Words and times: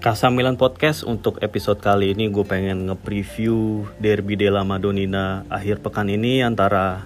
Kasa 0.00 0.32
Milan 0.32 0.56
Podcast 0.56 1.04
untuk 1.04 1.36
episode 1.44 1.76
kali 1.76 2.16
ini 2.16 2.32
gue 2.32 2.40
pengen 2.40 2.88
nge-preview 2.88 3.84
Derby 4.00 4.32
della 4.32 4.64
Madonnina 4.64 5.44
akhir 5.52 5.84
pekan 5.84 6.08
ini 6.08 6.40
antara 6.40 7.04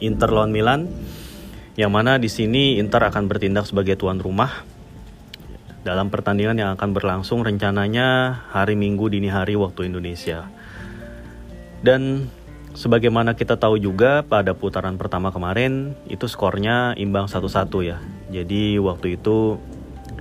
Inter 0.00 0.32
lawan 0.32 0.48
Milan 0.48 0.88
yang 1.76 1.92
mana 1.92 2.16
di 2.16 2.32
sini 2.32 2.80
Inter 2.80 3.04
akan 3.12 3.28
bertindak 3.28 3.68
sebagai 3.68 4.00
tuan 4.00 4.24
rumah 4.24 4.64
dalam 5.84 6.08
pertandingan 6.08 6.56
yang 6.56 6.70
akan 6.72 6.96
berlangsung 6.96 7.44
rencananya 7.44 8.40
hari 8.56 8.72
Minggu 8.72 9.12
dini 9.12 9.28
hari 9.28 9.52
waktu 9.60 9.92
Indonesia. 9.92 10.48
Dan 11.84 12.32
sebagaimana 12.72 13.36
kita 13.36 13.60
tahu 13.60 13.76
juga 13.76 14.24
pada 14.24 14.56
putaran 14.56 14.96
pertama 14.96 15.28
kemarin 15.28 15.92
itu 16.08 16.24
skornya 16.24 16.96
imbang 16.96 17.28
satu-satu 17.28 17.84
ya. 17.84 18.00
Jadi 18.32 18.80
waktu 18.80 19.20
itu 19.20 19.60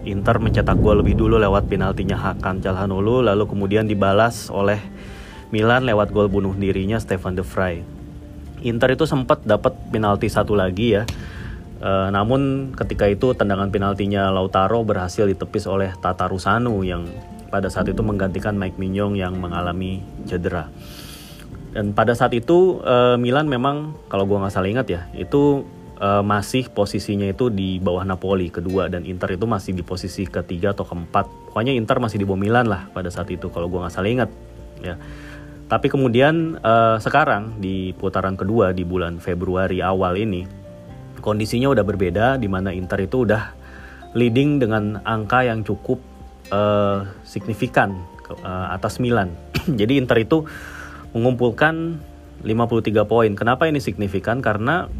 Inter 0.03 0.35
mencetak 0.39 0.75
gol 0.83 0.99
lebih 0.99 1.15
dulu 1.15 1.39
lewat 1.39 1.71
penaltinya 1.71 2.19
Hakan 2.19 2.59
Calhanoglu 2.59 3.23
lalu 3.23 3.47
kemudian 3.47 3.87
dibalas 3.87 4.51
oleh 4.51 4.79
Milan 5.53 5.87
lewat 5.87 6.11
gol 6.11 6.27
bunuh 6.27 6.51
dirinya 6.57 6.99
Stefan 6.99 7.37
De 7.37 7.45
Vrij. 7.45 7.85
Inter 8.65 8.95
itu 8.97 9.05
sempat 9.05 9.45
dapat 9.45 9.71
penalti 9.93 10.27
satu 10.27 10.57
lagi 10.57 10.97
ya. 10.97 11.03
E, 11.77 11.91
namun 12.09 12.73
ketika 12.73 13.05
itu 13.05 13.37
tendangan 13.37 13.69
penaltinya 13.69 14.33
Lautaro 14.33 14.81
berhasil 14.81 15.29
ditepis 15.29 15.69
oleh 15.69 15.93
Tata 16.01 16.25
Rusanu 16.25 16.81
yang 16.81 17.05
pada 17.53 17.69
saat 17.69 17.85
itu 17.85 18.01
menggantikan 18.01 18.57
Mike 18.57 18.81
Mignon 18.81 19.13
yang 19.13 19.37
mengalami 19.37 20.01
cedera. 20.25 20.73
Dan 21.69 21.93
pada 21.93 22.17
saat 22.17 22.33
itu 22.33 22.81
e, 22.81 23.21
Milan 23.21 23.45
memang 23.45 23.93
kalau 24.09 24.25
gua 24.25 24.41
nggak 24.41 24.53
salah 24.57 24.73
ingat 24.73 24.87
ya 24.89 25.01
itu 25.13 25.69
uh, 26.03 26.23
masih 26.23 26.67
posisinya 26.67 27.31
itu 27.31 27.47
di 27.47 27.79
bawah 27.79 28.03
Napoli 28.03 28.51
kedua 28.51 28.91
dan 28.91 29.07
Inter 29.07 29.39
itu 29.39 29.47
masih 29.47 29.71
di 29.71 29.83
posisi 29.87 30.27
ketiga 30.27 30.75
atau 30.75 30.83
keempat. 30.83 31.49
Pokoknya 31.51 31.71
Inter 31.71 32.03
masih 32.03 32.19
di 32.19 32.25
bawah 32.27 32.41
Milan 32.43 32.67
lah 32.67 32.91
pada 32.91 33.07
saat 33.07 33.31
itu 33.31 33.47
kalau 33.47 33.71
gue 33.71 33.79
nggak 33.79 33.93
salah 33.95 34.11
ingat 34.11 34.29
ya. 34.83 34.99
Tapi 35.71 35.87
kemudian 35.87 36.59
uh, 36.59 36.99
sekarang 36.99 37.57
di 37.63 37.95
putaran 37.95 38.35
kedua 38.35 38.75
di 38.75 38.83
bulan 38.83 39.17
Februari 39.23 39.79
awal 39.79 40.19
ini 40.19 40.43
kondisinya 41.23 41.71
udah 41.71 41.87
berbeda 41.87 42.35
di 42.35 42.51
mana 42.51 42.75
Inter 42.75 42.99
itu 43.07 43.23
udah 43.23 43.55
leading 44.13 44.59
dengan 44.59 44.99
angka 45.07 45.47
yang 45.47 45.63
cukup 45.63 46.03
uh, 46.51 47.07
signifikan 47.23 47.95
uh, 48.43 48.75
atas 48.75 48.99
Milan. 48.99 49.31
Jadi 49.79 49.97
Inter 49.97 50.19
itu 50.21 50.43
mengumpulkan 51.15 51.97
53 52.43 53.07
poin. 53.07 53.31
Kenapa 53.33 53.65
ini 53.71 53.79
signifikan? 53.79 54.43
Karena 54.43 54.91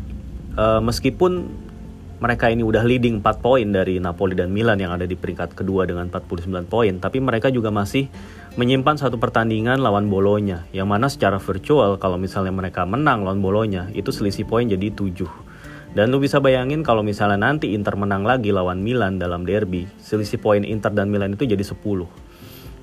uh, 0.57 0.81
meskipun 0.81 1.49
mereka 2.23 2.47
ini 2.47 2.63
udah 2.63 2.87
leading 2.87 3.19
4 3.19 3.43
poin 3.43 3.67
dari 3.67 3.99
Napoli 3.99 4.31
dan 4.31 4.47
Milan 4.47 4.79
yang 4.79 4.95
ada 4.95 5.03
di 5.03 5.19
peringkat 5.19 5.59
kedua 5.59 5.83
dengan 5.83 6.07
49 6.07 6.71
poin, 6.71 6.95
tapi 6.95 7.19
mereka 7.19 7.51
juga 7.51 7.67
masih 7.67 8.07
menyimpan 8.55 8.95
satu 8.95 9.19
pertandingan 9.19 9.83
lawan 9.83 10.07
Bolonya, 10.07 10.63
yang 10.71 10.87
mana 10.87 11.11
secara 11.11 11.35
virtual 11.35 11.99
kalau 11.99 12.15
misalnya 12.15 12.55
mereka 12.55 12.87
menang 12.87 13.27
lawan 13.27 13.43
Bolonya, 13.43 13.91
itu 13.91 14.15
selisih 14.15 14.47
poin 14.47 14.71
jadi 14.71 14.87
7. 14.87 15.27
Dan 15.93 16.09
lu 16.09 16.17
bisa 16.23 16.39
bayangin 16.39 16.81
kalau 16.81 17.03
misalnya 17.03 17.37
nanti 17.37 17.75
Inter 17.75 17.99
menang 17.99 18.23
lagi 18.23 18.55
lawan 18.55 18.79
Milan 18.79 19.19
dalam 19.19 19.43
derby, 19.43 19.85
selisih 19.99 20.39
poin 20.39 20.63
Inter 20.63 20.95
dan 20.95 21.11
Milan 21.11 21.35
itu 21.35 21.43
jadi 21.43 21.61
10. 21.61 21.75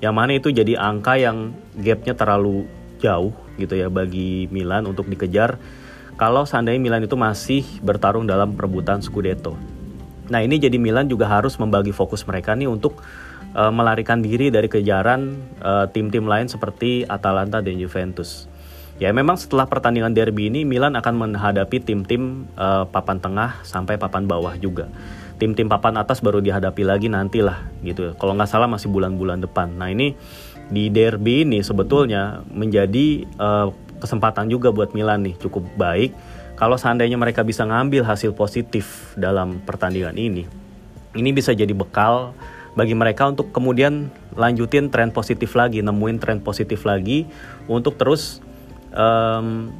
Yang 0.05 0.13
mana 0.13 0.31
itu 0.37 0.53
jadi 0.53 0.77
angka 0.77 1.17
yang 1.17 1.51
gapnya 1.81 2.13
terlalu 2.13 2.69
jauh 3.01 3.33
gitu 3.57 3.73
ya 3.73 3.89
bagi 3.89 4.45
Milan 4.53 4.85
untuk 4.85 5.09
dikejar 5.09 5.57
kalau 6.15 6.43
seandainya 6.47 6.81
Milan 6.81 7.03
itu 7.05 7.15
masih 7.19 7.63
bertarung 7.83 8.27
dalam 8.27 8.55
perebutan 8.55 8.99
Scudetto. 8.99 9.55
Nah 10.31 10.39
ini 10.39 10.57
jadi 10.57 10.79
Milan 10.79 11.11
juga 11.11 11.27
harus 11.27 11.59
membagi 11.59 11.91
fokus 11.91 12.23
mereka 12.23 12.55
nih 12.55 12.71
untuk 12.71 13.03
uh, 13.55 13.71
melarikan 13.73 14.23
diri 14.23 14.47
dari 14.47 14.71
kejaran 14.71 15.35
uh, 15.59 15.85
tim-tim 15.91 16.23
lain 16.23 16.47
seperti 16.47 17.03
Atalanta 17.07 17.59
dan 17.59 17.75
Juventus. 17.75 18.47
Ya 19.01 19.09
memang 19.09 19.33
setelah 19.33 19.65
pertandingan 19.65 20.13
derby 20.13 20.53
ini 20.53 20.61
Milan 20.61 20.93
akan 20.93 21.17
menghadapi 21.17 21.81
tim-tim 21.81 22.45
uh, 22.53 22.85
papan 22.85 23.17
tengah 23.17 23.59
sampai 23.65 23.97
papan 23.97 24.29
bawah 24.29 24.53
juga. 24.61 24.93
Tim-tim 25.41 25.65
papan 25.65 25.97
atas 25.97 26.21
baru 26.21 26.37
dihadapi 26.37 26.85
lagi 26.85 27.09
nantilah 27.09 27.81
gitu. 27.81 28.13
Kalau 28.21 28.37
nggak 28.37 28.45
salah 28.45 28.69
masih 28.69 28.93
bulan-bulan 28.93 29.41
depan. 29.41 29.73
Nah 29.73 29.89
ini 29.89 30.13
di 30.69 30.93
derby 30.93 31.43
ini 31.43 31.65
sebetulnya 31.65 32.45
menjadi 32.47 33.25
uh, 33.41 33.73
kesempatan 34.01 34.49
juga 34.49 34.73
buat 34.73 34.97
Milan 34.97 35.21
nih 35.23 35.37
cukup 35.37 35.63
baik 35.77 36.11
kalau 36.57 36.77
seandainya 36.77 37.17
mereka 37.17 37.45
bisa 37.45 37.65
ngambil 37.65 38.05
hasil 38.05 38.33
positif 38.37 39.13
dalam 39.17 39.61
pertandingan 39.65 40.13
ini. 40.13 40.45
Ini 41.11 41.29
bisa 41.33 41.53
jadi 41.57 41.73
bekal 41.73 42.37
bagi 42.77 42.95
mereka 42.95 43.27
untuk 43.27 43.51
kemudian 43.51 44.13
lanjutin 44.37 44.87
tren 44.87 45.11
positif 45.11 45.57
lagi, 45.57 45.83
nemuin 45.83 46.17
tren 46.21 46.39
positif 46.39 46.87
lagi 46.87 47.27
untuk 47.67 47.99
terus 47.99 48.39
um, 48.95 49.73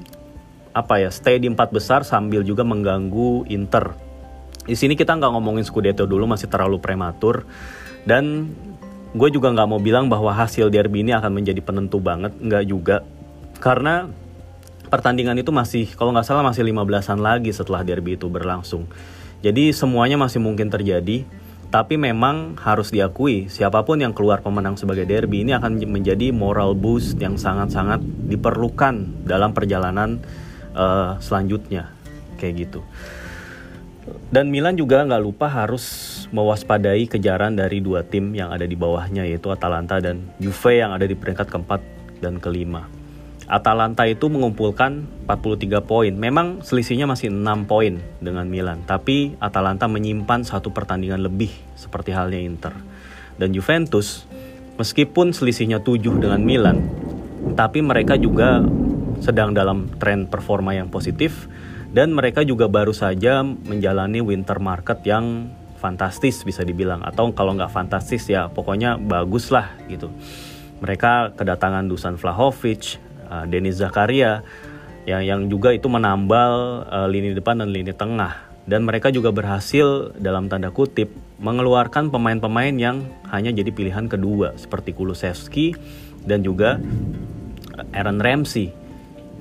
apa 0.72 1.03
ya 1.03 1.09
stay 1.12 1.40
di 1.40 1.48
empat 1.52 1.72
besar 1.72 2.03
sambil 2.03 2.44
juga 2.44 2.64
mengganggu 2.68 3.48
Inter. 3.52 3.96
Di 4.66 4.76
sini 4.76 4.98
kita 4.98 5.16
nggak 5.16 5.32
ngomongin 5.38 5.64
Scudetto 5.64 6.09
dulu 6.09 6.28
masih 6.28 6.50
terlalu 6.52 6.82
prematur 6.84 7.48
dan 8.03 8.52
gue 9.12 9.30
juga 9.30 9.52
nggak 9.52 9.68
mau 9.68 9.80
bilang 9.80 10.08
bahwa 10.08 10.32
hasil 10.32 10.72
derby 10.72 11.03
ini 11.03 11.12
akan 11.12 11.32
menjadi 11.32 11.62
penentu 11.62 12.00
banget, 12.00 12.32
nggak 12.40 12.64
juga 12.68 13.03
karena 13.62 14.10
pertandingan 14.90 15.38
itu 15.38 15.54
masih 15.54 15.88
kalau 15.94 16.12
nggak 16.12 16.26
salah 16.26 16.44
masih 16.44 16.66
15-an 16.66 17.22
lagi 17.22 17.54
setelah 17.54 17.86
derby 17.86 18.18
itu 18.18 18.28
berlangsung. 18.28 18.90
Jadi 19.46 19.72
semuanya 19.72 20.18
masih 20.18 20.42
mungkin 20.42 20.70
terjadi, 20.70 21.24
tapi 21.72 21.96
memang 21.96 22.60
harus 22.60 22.92
diakui 22.92 23.48
siapa 23.48 23.82
pun 23.88 24.02
yang 24.02 24.12
keluar 24.12 24.44
pemenang 24.44 24.76
sebagai 24.76 25.08
derby 25.08 25.48
ini 25.48 25.56
akan 25.56 25.80
menjadi 25.88 26.36
moral 26.36 26.76
boost 26.76 27.16
yang 27.22 27.40
sangat-sangat 27.40 28.04
diperlukan 28.28 29.24
dalam 29.24 29.56
perjalanan 29.56 30.20
uh, 30.76 31.16
selanjutnya 31.24 31.90
kayak 32.36 32.68
gitu. 32.68 32.84
Dan 34.32 34.52
Milan 34.52 34.76
juga 34.76 35.04
nggak 35.08 35.24
lupa 35.24 35.48
harus 35.48 35.84
mewaspadai 36.36 37.08
kejaran 37.08 37.56
dari 37.56 37.80
dua 37.80 38.04
tim 38.04 38.36
yang 38.36 38.52
ada 38.52 38.68
di 38.68 38.76
bawahnya 38.76 39.24
yaitu 39.24 39.48
Atalanta 39.54 40.04
dan 40.04 40.28
Juve 40.42 40.76
yang 40.76 40.92
ada 40.92 41.08
di 41.08 41.16
peringkat 41.16 41.48
keempat 41.48 41.82
dan 42.20 42.40
kelima. 42.40 43.01
Atalanta 43.50 44.06
itu 44.06 44.29
mengumpulkan 44.29 45.06
43 45.25 45.81
poin. 45.85 46.13
Memang 46.13 46.62
selisihnya 46.62 47.09
masih 47.09 47.34
6 47.34 47.66
poin 47.66 47.97
dengan 48.22 48.46
Milan, 48.46 48.85
tapi 48.85 49.38
Atalanta 49.41 49.90
menyimpan 49.90 50.46
satu 50.46 50.69
pertandingan 50.69 51.22
lebih 51.25 51.50
seperti 51.74 52.13
halnya 52.13 52.41
Inter. 52.41 52.74
Dan 53.41 53.53
Juventus 53.56 54.29
meskipun 54.78 55.34
selisihnya 55.34 55.81
7 55.81 56.22
dengan 56.22 56.41
Milan, 56.46 56.85
tapi 57.57 57.81
mereka 57.81 58.16
juga 58.18 58.62
sedang 59.22 59.53
dalam 59.53 59.90
tren 60.02 60.25
performa 60.25 60.73
yang 60.73 60.90
positif 60.90 61.46
dan 61.94 62.16
mereka 62.16 62.41
juga 62.41 62.66
baru 62.72 62.96
saja 62.96 63.44
menjalani 63.46 64.23
winter 64.23 64.58
market 64.58 65.03
yang 65.06 65.53
fantastis 65.78 66.46
bisa 66.46 66.62
dibilang 66.62 67.02
atau 67.02 67.34
kalau 67.34 67.58
nggak 67.58 67.73
fantastis 67.73 68.29
ya 68.29 68.50
pokoknya 68.50 68.97
bagus 68.97 69.50
lah 69.50 69.73
gitu. 69.90 70.09
Mereka 70.81 71.38
kedatangan 71.38 71.85
Dusan 71.85 72.18
Vlahovic, 72.18 72.97
uh, 73.31 73.47
Denis 73.47 73.80
Zakaria 73.80 74.44
yang 75.08 75.24
yang 75.25 75.42
juga 75.50 75.74
itu 75.74 75.88
menambal 75.90 76.86
uh, 76.86 77.08
lini 77.08 77.34
depan 77.34 77.64
dan 77.64 77.72
lini 77.72 77.96
tengah. 77.96 78.52
Dan 78.62 78.86
mereka 78.86 79.09
juga 79.09 79.34
berhasil 79.34 80.14
dalam 80.22 80.46
tanda 80.46 80.69
kutip 80.69 81.09
mengeluarkan 81.41 82.14
pemain-pemain 82.14 82.75
yang 82.78 83.02
hanya 83.34 83.50
jadi 83.50 83.74
pilihan 83.74 84.06
kedua 84.06 84.53
seperti 84.53 84.94
Kulusevski 84.94 85.74
dan 86.22 86.46
juga 86.46 86.78
Aaron 87.97 88.22
Ramsey. 88.22 88.70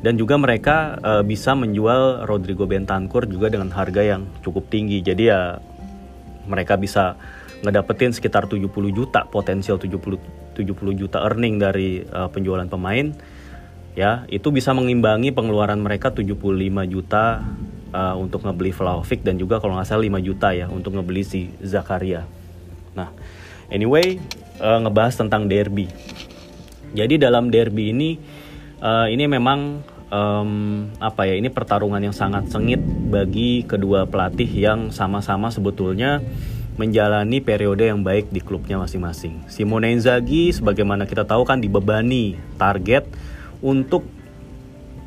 Dan 0.01 0.17
juga 0.17 0.41
mereka 0.41 0.97
uh, 1.05 1.21
bisa 1.21 1.53
menjual 1.53 2.25
Rodrigo 2.25 2.65
Bentancur 2.65 3.29
juga 3.29 3.53
dengan 3.53 3.69
harga 3.69 4.01
yang 4.01 4.25
cukup 4.41 4.73
tinggi. 4.73 5.05
Jadi 5.05 5.29
ya 5.29 5.61
mereka 6.49 6.81
bisa 6.81 7.21
ngedapetin 7.61 8.17
sekitar 8.17 8.49
70 8.49 8.73
juta 8.97 9.29
potensial 9.29 9.77
70 9.77 10.57
70 10.57 10.65
juta 10.97 11.21
earning 11.21 11.61
dari 11.61 12.01
uh, 12.09 12.33
penjualan 12.33 12.65
pemain 12.65 13.13
ya 13.99 14.25
itu 14.31 14.49
bisa 14.55 14.71
mengimbangi 14.71 15.35
pengeluaran 15.35 15.83
mereka 15.83 16.15
75 16.15 16.39
juta 16.87 17.43
uh, 17.91 18.15
untuk 18.17 18.47
ngebeli 18.47 18.71
Vlahovic 18.71 19.27
dan 19.27 19.37
juga 19.37 19.59
kalau 19.59 19.79
nggak 19.79 19.89
salah 19.89 20.07
5 20.07 20.27
juta 20.27 20.49
ya 20.55 20.67
untuk 20.71 20.95
ngebeli 20.95 21.23
si 21.27 21.51
Zakaria. 21.63 22.27
Nah, 22.95 23.11
anyway 23.71 24.19
uh, 24.63 24.79
ngebahas 24.83 25.15
tentang 25.19 25.51
derby. 25.51 25.91
Jadi 26.91 27.23
dalam 27.23 27.51
derby 27.51 27.95
ini 27.95 28.19
uh, 28.83 29.07
ini 29.07 29.31
memang 29.31 29.83
um, 30.11 30.51
apa 30.99 31.27
ya 31.31 31.39
ini 31.39 31.49
pertarungan 31.49 32.03
yang 32.03 32.15
sangat 32.15 32.51
sengit 32.51 32.83
bagi 32.83 33.63
kedua 33.65 34.07
pelatih 34.11 34.51
yang 34.51 34.91
sama-sama 34.91 35.51
sebetulnya 35.55 36.19
menjalani 36.79 37.45
periode 37.45 37.93
yang 37.93 38.01
baik 38.01 38.33
di 38.33 38.41
klubnya 38.41 38.81
masing-masing. 38.81 39.45
Simone 39.53 39.93
Inzaghi 39.93 40.49
sebagaimana 40.55 41.05
kita 41.05 41.29
tahu 41.29 41.45
kan 41.45 41.61
dibebani 41.61 42.41
target 42.57 43.05
untuk 43.61 44.05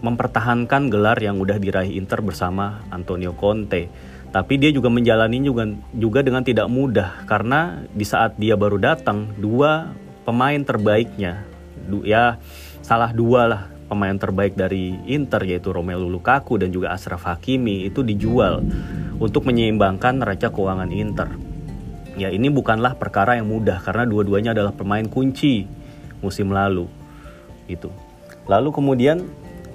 mempertahankan 0.03 0.91
gelar 0.91 1.15
yang 1.23 1.39
udah 1.39 1.55
diraih 1.57 1.95
Inter 1.95 2.19
bersama 2.19 2.83
Antonio 2.91 3.31
Conte. 3.33 3.87
Tapi 4.33 4.57
dia 4.57 4.73
juga 4.73 4.89
menjalani 4.89 5.39
juga 5.45 5.69
juga 5.93 6.19
dengan 6.25 6.41
tidak 6.41 6.65
mudah 6.67 7.23
karena 7.29 7.85
di 7.93 8.03
saat 8.03 8.33
dia 8.35 8.57
baru 8.57 8.81
datang 8.81 9.29
dua 9.37 9.93
pemain 10.25 10.57
terbaiknya 10.57 11.45
du, 11.87 12.01
ya 12.01 12.41
salah 12.81 13.13
dua 13.13 13.41
lah 13.45 13.61
pemain 13.87 14.17
terbaik 14.17 14.57
dari 14.57 14.97
Inter 15.05 15.43
yaitu 15.45 15.69
Romelu 15.69 16.09
Lukaku 16.09 16.57
dan 16.57 16.73
juga 16.73 16.95
Ashraf 16.95 17.29
Hakimi 17.29 17.85
itu 17.85 18.01
dijual 18.01 18.65
untuk 19.21 19.45
menyeimbangkan 19.45 20.23
neraca 20.23 20.49
keuangan 20.49 20.89
Inter. 20.89 21.29
Ya 22.17 22.33
ini 22.33 22.49
bukanlah 22.49 22.97
perkara 22.97 23.37
yang 23.37 23.49
mudah 23.49 23.81
karena 23.85 24.09
dua-duanya 24.09 24.57
adalah 24.57 24.73
pemain 24.73 25.05
kunci 25.05 25.69
musim 26.25 26.49
lalu. 26.49 26.89
Itu. 27.69 27.93
Lalu 28.47 28.69
kemudian 28.75 29.27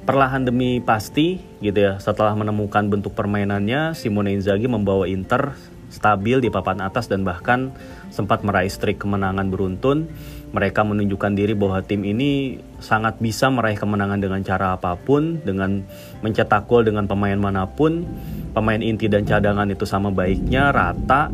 perlahan 0.04 0.44
demi 0.44 0.80
pasti 0.80 1.40
gitu 1.60 1.76
ya 1.76 1.92
setelah 2.00 2.32
menemukan 2.32 2.88
bentuk 2.88 3.12
permainannya 3.12 3.92
Simone 3.92 4.32
Inzaghi 4.32 4.64
membawa 4.64 5.04
Inter 5.04 5.52
stabil 5.88 6.40
di 6.40 6.48
papan 6.52 6.84
atas 6.84 7.08
dan 7.08 7.24
bahkan 7.24 7.72
sempat 8.12 8.44
meraih 8.44 8.68
streak 8.68 9.00
kemenangan 9.00 9.48
beruntun 9.48 10.08
mereka 10.52 10.80
menunjukkan 10.80 11.32
diri 11.36 11.52
bahwa 11.52 11.84
tim 11.84 12.04
ini 12.08 12.60
sangat 12.80 13.20
bisa 13.20 13.52
meraih 13.52 13.76
kemenangan 13.76 14.20
dengan 14.20 14.40
cara 14.40 14.76
apa 14.76 14.96
pun, 14.96 15.40
dengan 15.44 15.84
mencetak 16.24 16.64
gol 16.64 16.88
dengan 16.88 17.04
pemain 17.04 17.36
mana 17.36 17.68
pun, 17.68 18.08
pemain 18.56 18.80
inti 18.80 19.12
dan 19.12 19.28
cadangan 19.28 19.68
itu 19.68 19.84
sama 19.84 20.08
baiknya, 20.08 20.72
rata. 20.72 21.28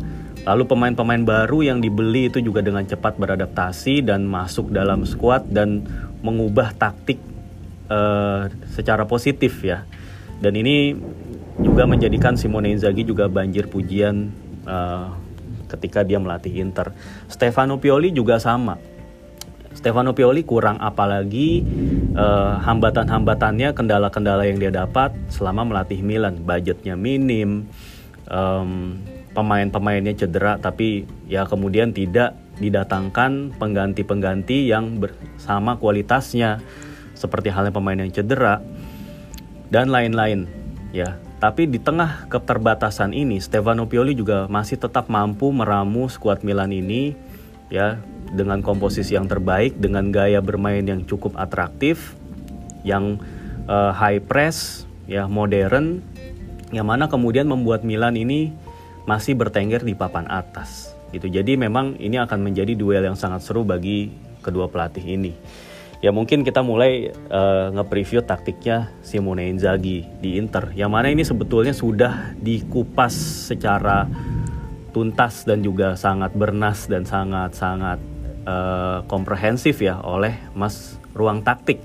Lalu 0.45 0.69
pemain-pemain 0.69 1.25
baru 1.25 1.65
yang 1.65 1.81
dibeli 1.81 2.29
itu 2.29 2.37
juga 2.37 2.61
dengan 2.61 2.85
cepat 2.85 3.17
beradaptasi 3.17 4.05
dan 4.05 4.29
masuk 4.29 4.69
dalam 4.69 5.01
skuad 5.01 5.49
dan 5.49 5.89
mengubah 6.25 6.73
taktik 6.73 7.21
uh, 7.93 8.49
secara 8.73 9.05
positif 9.05 9.61
ya. 9.61 9.85
Dan 10.41 10.57
ini 10.57 10.97
juga 11.61 11.85
menjadikan 11.85 12.33
Simone 12.35 12.73
Inzaghi 12.73 13.05
juga 13.05 13.29
banjir 13.29 13.69
pujian 13.69 14.33
uh, 14.65 15.13
ketika 15.69 16.01
dia 16.01 16.17
melatih 16.17 16.57
Inter. 16.57 16.91
Stefano 17.29 17.77
Pioli 17.77 18.09
juga 18.09 18.41
sama 18.41 18.75
Stefano 19.75 20.15
Pioli 20.15 20.47
kurang 20.47 20.79
apalagi 20.79 21.61
uh, 22.15 22.57
hambatan-hambatannya, 22.63 23.75
kendala-kendala 23.75 24.47
yang 24.47 24.57
dia 24.57 24.71
dapat 24.71 25.11
selama 25.27 25.67
melatih 25.67 25.99
Milan. 25.99 26.41
Budgetnya 26.41 26.95
minim, 26.95 27.67
um, 28.31 28.95
pemain-pemainnya 29.35 30.15
cedera, 30.15 30.55
tapi 30.57 31.03
ya 31.27 31.43
kemudian 31.43 31.91
tidak 31.91 32.33
didatangkan 32.59 33.55
pengganti-pengganti 33.59 34.71
yang 34.71 34.99
bersama 34.99 35.75
kualitasnya, 35.75 36.63
seperti 37.15 37.51
halnya 37.51 37.71
pemain 37.71 37.99
yang 37.99 38.11
cedera 38.11 38.63
dan 39.71 39.91
lain-lain. 39.91 40.47
Ya, 40.95 41.19
tapi 41.43 41.67
di 41.67 41.83
tengah 41.83 42.31
keterbatasan 42.31 43.11
ini, 43.11 43.43
Stefano 43.43 43.91
Pioli 43.91 44.15
juga 44.15 44.47
masih 44.47 44.79
tetap 44.79 45.11
mampu 45.11 45.51
meramu 45.51 46.07
skuad 46.07 46.47
Milan 46.47 46.71
ini 46.71 47.11
ya 47.67 47.99
dengan 48.31 48.63
komposisi 48.63 49.19
yang 49.19 49.27
terbaik, 49.27 49.75
dengan 49.75 50.09
gaya 50.15 50.39
bermain 50.39 50.87
yang 50.87 51.03
cukup 51.03 51.35
atraktif, 51.35 52.15
yang 52.87 53.19
uh, 53.67 53.91
high 53.91 54.23
press, 54.23 54.87
ya 55.11 55.27
modern, 55.27 55.99
yang 56.71 56.87
mana 56.87 57.11
kemudian 57.11 57.51
membuat 57.51 57.83
Milan 57.83 58.15
ini 58.15 58.55
masih 59.03 59.35
bertengger 59.35 59.83
di 59.83 59.93
papan 59.93 60.25
atas. 60.31 60.94
Gitu. 61.13 61.27
Jadi 61.29 61.57
memang 61.59 61.99
ini 62.01 62.17
akan 62.17 62.41
menjadi 62.41 62.73
duel 62.73 63.05
yang 63.05 63.17
sangat 63.17 63.45
seru 63.45 63.61
bagi 63.61 64.09
kedua 64.41 64.69
pelatih 64.69 65.03
ini. 65.03 65.33
Ya 66.03 66.13
mungkin 66.13 66.45
kita 66.45 66.61
mulai 66.61 67.09
uh, 67.33 67.73
nge-preview 67.73 68.21
taktiknya 68.21 68.93
Simone 69.01 69.49
Inzaghi 69.49 70.05
di 70.21 70.37
Inter. 70.37 70.69
Yang 70.77 70.91
mana 70.91 71.07
ini 71.09 71.25
sebetulnya 71.25 71.73
sudah 71.73 72.35
dikupas 72.37 73.15
secara 73.49 74.05
tuntas 74.93 75.43
dan 75.49 75.65
juga 75.65 75.97
sangat 75.97 76.31
bernas 76.37 76.85
dan 76.87 77.03
sangat-sangat 77.03 77.99
uh, 78.45 79.01
komprehensif 79.09 79.81
ya 79.81 79.99
oleh 80.05 80.37
Mas 80.53 80.95
Ruang 81.11 81.43
Taktik 81.43 81.81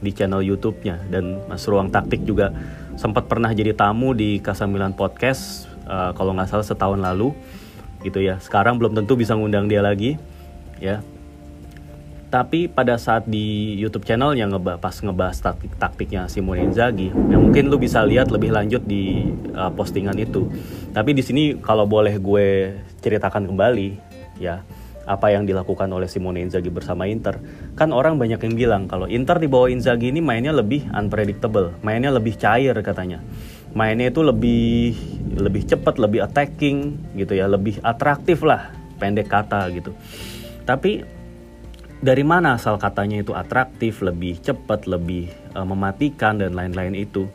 di 0.00 0.10
channel 0.12 0.44
YouTube-nya 0.44 1.08
dan 1.08 1.40
Mas 1.46 1.64
Ruang 1.68 1.88
Taktik 1.88 2.24
juga 2.24 2.52
sempat 3.00 3.28
pernah 3.28 3.52
jadi 3.52 3.72
tamu 3.72 4.12
di 4.12 4.40
Kasamilan 4.44 4.92
Podcast 4.92 5.68
uh, 5.88 6.12
kalau 6.12 6.36
nggak 6.36 6.52
salah 6.52 6.66
setahun 6.66 7.00
lalu 7.00 7.32
gitu 8.04 8.20
ya. 8.20 8.40
Sekarang 8.40 8.76
belum 8.80 8.96
tentu 8.96 9.16
bisa 9.16 9.36
ngundang 9.36 9.68
dia 9.68 9.84
lagi 9.84 10.16
ya. 10.80 11.04
Tapi 12.30 12.70
pada 12.70 12.94
saat 12.94 13.26
di 13.26 13.74
YouTube 13.74 14.06
channel 14.06 14.38
yang 14.38 14.54
ngebahas, 14.54 14.78
pas 14.78 14.94
ngebahas 15.02 15.34
taktik 15.42 15.74
taktiknya 15.74 16.30
Simone 16.30 16.62
Inzaghi, 16.62 17.10
ya 17.10 17.36
mungkin 17.42 17.66
lu 17.66 17.74
bisa 17.74 18.06
lihat 18.06 18.30
lebih 18.30 18.54
lanjut 18.54 18.86
di 18.86 19.34
uh, 19.50 19.66
postingan 19.74 20.14
itu. 20.14 20.46
Tapi 20.94 21.10
di 21.10 21.26
sini 21.26 21.58
kalau 21.58 21.90
boleh 21.90 22.22
gue 22.22 22.78
ceritakan 23.02 23.50
kembali, 23.50 23.98
ya 24.38 24.62
apa 25.10 25.34
yang 25.34 25.42
dilakukan 25.42 25.90
oleh 25.90 26.06
Simone 26.06 26.46
Inzaghi 26.46 26.70
bersama 26.70 27.10
Inter. 27.10 27.42
Kan 27.74 27.90
orang 27.90 28.14
banyak 28.14 28.38
yang 28.46 28.54
bilang 28.54 28.82
kalau 28.86 29.10
Inter 29.10 29.42
di 29.42 29.50
bawah 29.50 29.66
Inzaghi 29.66 30.14
ini 30.14 30.22
mainnya 30.22 30.54
lebih 30.54 30.86
unpredictable, 30.94 31.74
mainnya 31.82 32.14
lebih 32.14 32.38
cair 32.38 32.78
katanya. 32.78 33.18
Mainnya 33.70 34.10
itu 34.10 34.20
lebih 34.26 34.98
lebih 35.38 35.62
cepat, 35.62 36.02
lebih 36.02 36.26
attacking 36.26 36.98
gitu 37.14 37.38
ya, 37.38 37.46
lebih 37.46 37.78
atraktif 37.86 38.42
lah, 38.42 38.74
pendek 38.98 39.30
kata 39.30 39.70
gitu. 39.70 39.94
Tapi 40.66 41.06
dari 42.00 42.24
mana 42.24 42.56
asal 42.56 42.80
katanya 42.80 43.20
itu 43.20 43.36
atraktif, 43.36 44.00
lebih 44.00 44.40
cepat, 44.40 44.88
lebih 44.88 45.30
uh, 45.54 45.62
mematikan 45.62 46.40
dan 46.40 46.56
lain-lain 46.56 46.96
itu? 46.96 47.28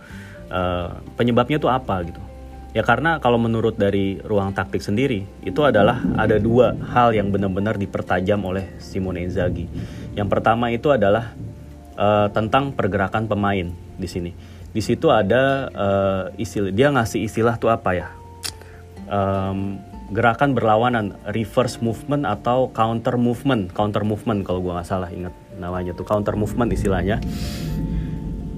Uh, 0.45 1.01
penyebabnya 1.17 1.57
itu 1.57 1.69
apa 1.71 2.05
gitu? 2.05 2.21
Ya 2.75 2.83
karena 2.83 3.23
kalau 3.23 3.39
menurut 3.39 3.79
dari 3.79 4.19
ruang 4.19 4.51
taktik 4.51 4.83
sendiri 4.83 5.23
itu 5.47 5.63
adalah 5.63 6.03
ada 6.19 6.35
dua 6.35 6.75
hal 6.91 7.15
yang 7.15 7.31
benar-benar 7.31 7.79
dipertajam 7.79 8.43
oleh 8.43 8.75
Simone 8.83 9.23
Inzaghi. 9.23 9.71
Yang 10.11 10.27
pertama 10.27 10.67
itu 10.75 10.91
adalah 10.91 11.31
uh, 11.95 12.27
tentang 12.35 12.75
pergerakan 12.75 13.31
pemain 13.31 13.71
di 13.95 14.07
sini. 14.11 14.31
Di 14.75 14.83
situ 14.83 15.07
ada 15.07 15.71
uh, 15.71 16.23
istilah 16.35 16.75
dia 16.75 16.91
ngasih 16.91 17.23
istilah 17.23 17.55
tuh 17.55 17.71
apa 17.71 17.95
ya? 17.95 18.07
Um, 19.07 19.79
gerakan 20.11 20.51
berlawanan, 20.51 21.15
reverse 21.31 21.79
movement 21.79 22.27
atau 22.27 22.67
counter 22.75 23.15
movement, 23.15 23.71
counter 23.71 24.03
movement 24.03 24.43
kalau 24.43 24.59
gua 24.59 24.83
nggak 24.83 24.89
salah 24.91 25.07
ingat 25.07 25.31
namanya 25.55 25.95
tuh 25.95 26.03
counter 26.03 26.35
movement 26.35 26.75
istilahnya. 26.75 27.23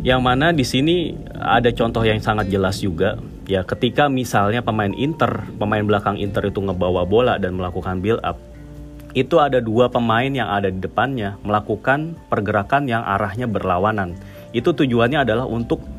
Yang 0.02 0.22
mana 0.26 0.50
di 0.50 0.66
sini 0.66 1.14
ada 1.38 1.70
contoh 1.70 2.02
yang 2.02 2.18
sangat 2.18 2.50
jelas 2.50 2.82
juga 2.82 3.22
ya 3.46 3.64
ketika 3.64 4.10
misalnya 4.10 4.66
pemain 4.66 4.92
Inter, 4.98 5.46
pemain 5.56 5.86
belakang 5.86 6.18
Inter 6.18 6.50
itu 6.50 6.60
ngebawa 6.60 7.06
bola 7.06 7.38
dan 7.38 7.56
melakukan 7.56 8.02
build 8.04 8.20
up, 8.26 8.42
itu 9.16 9.40
ada 9.40 9.64
dua 9.64 9.88
pemain 9.88 10.28
yang 10.28 10.52
ada 10.52 10.68
di 10.68 10.78
depannya 10.84 11.40
melakukan 11.42 12.14
pergerakan 12.28 12.86
yang 12.86 13.02
arahnya 13.02 13.48
berlawanan. 13.48 14.20
Itu 14.52 14.76
tujuannya 14.76 15.24
adalah 15.24 15.48
untuk 15.48 15.97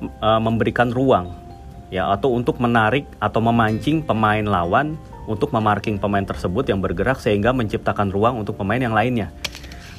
uh, 0.00 0.40
memberikan 0.40 0.88
ruang 0.90 1.32
ya 1.90 2.06
atau 2.14 2.32
untuk 2.32 2.62
menarik 2.62 3.04
atau 3.18 3.42
memancing 3.42 4.00
pemain 4.06 4.42
lawan 4.42 4.94
untuk 5.26 5.50
memarking 5.54 5.98
pemain 5.98 6.24
tersebut 6.24 6.66
yang 6.70 6.82
bergerak 6.82 7.18
sehingga 7.18 7.54
menciptakan 7.54 8.10
ruang 8.10 8.40
untuk 8.40 8.58
pemain 8.58 8.80
yang 8.80 8.94
lainnya. 8.94 9.30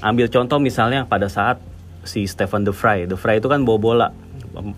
Ambil 0.01 0.27
contoh 0.27 0.57
misalnya 0.57 1.05
pada 1.05 1.29
saat 1.29 1.61
si 2.01 2.25
Stephen 2.25 2.65
De 2.65 2.73
Vrij, 2.73 3.05
De 3.05 3.13
Vrij 3.13 3.37
itu 3.37 3.47
kan 3.47 3.61
bawa 3.61 3.77
bola 3.77 4.07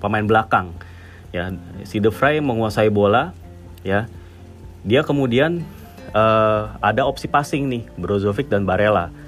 pemain 0.04 0.26
belakang 0.26 0.76
ya. 1.32 1.50
Si 1.88 2.04
De 2.04 2.12
Vrij 2.12 2.44
menguasai 2.44 2.92
bola 2.92 3.32
ya. 3.82 4.06
Dia 4.84 5.00
kemudian 5.08 5.64
uh, 6.12 6.76
ada 6.84 7.08
opsi 7.08 7.32
passing 7.32 7.72
nih 7.72 7.84
Brozovic 7.96 8.52
dan 8.52 8.68
Barella 8.68 9.23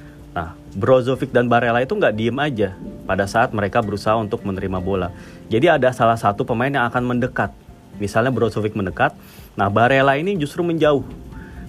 Brozovic 0.75 1.31
dan 1.31 1.47
Barella 1.47 1.79
itu 1.79 1.95
nggak 1.95 2.13
diem 2.19 2.35
aja 2.35 2.75
pada 3.07 3.23
saat 3.23 3.55
mereka 3.55 3.79
berusaha 3.79 4.19
untuk 4.19 4.43
menerima 4.43 4.83
bola. 4.83 5.15
Jadi 5.47 5.71
ada 5.71 5.95
salah 5.95 6.19
satu 6.19 6.43
pemain 6.43 6.67
yang 6.67 6.83
akan 6.91 7.15
mendekat. 7.15 7.55
Misalnya 7.95 8.35
Brozovic 8.35 8.75
mendekat 8.75 9.15
nah 9.55 9.71
Barella 9.71 10.19
ini 10.19 10.35
justru 10.35 10.67
menjauh. 10.67 11.07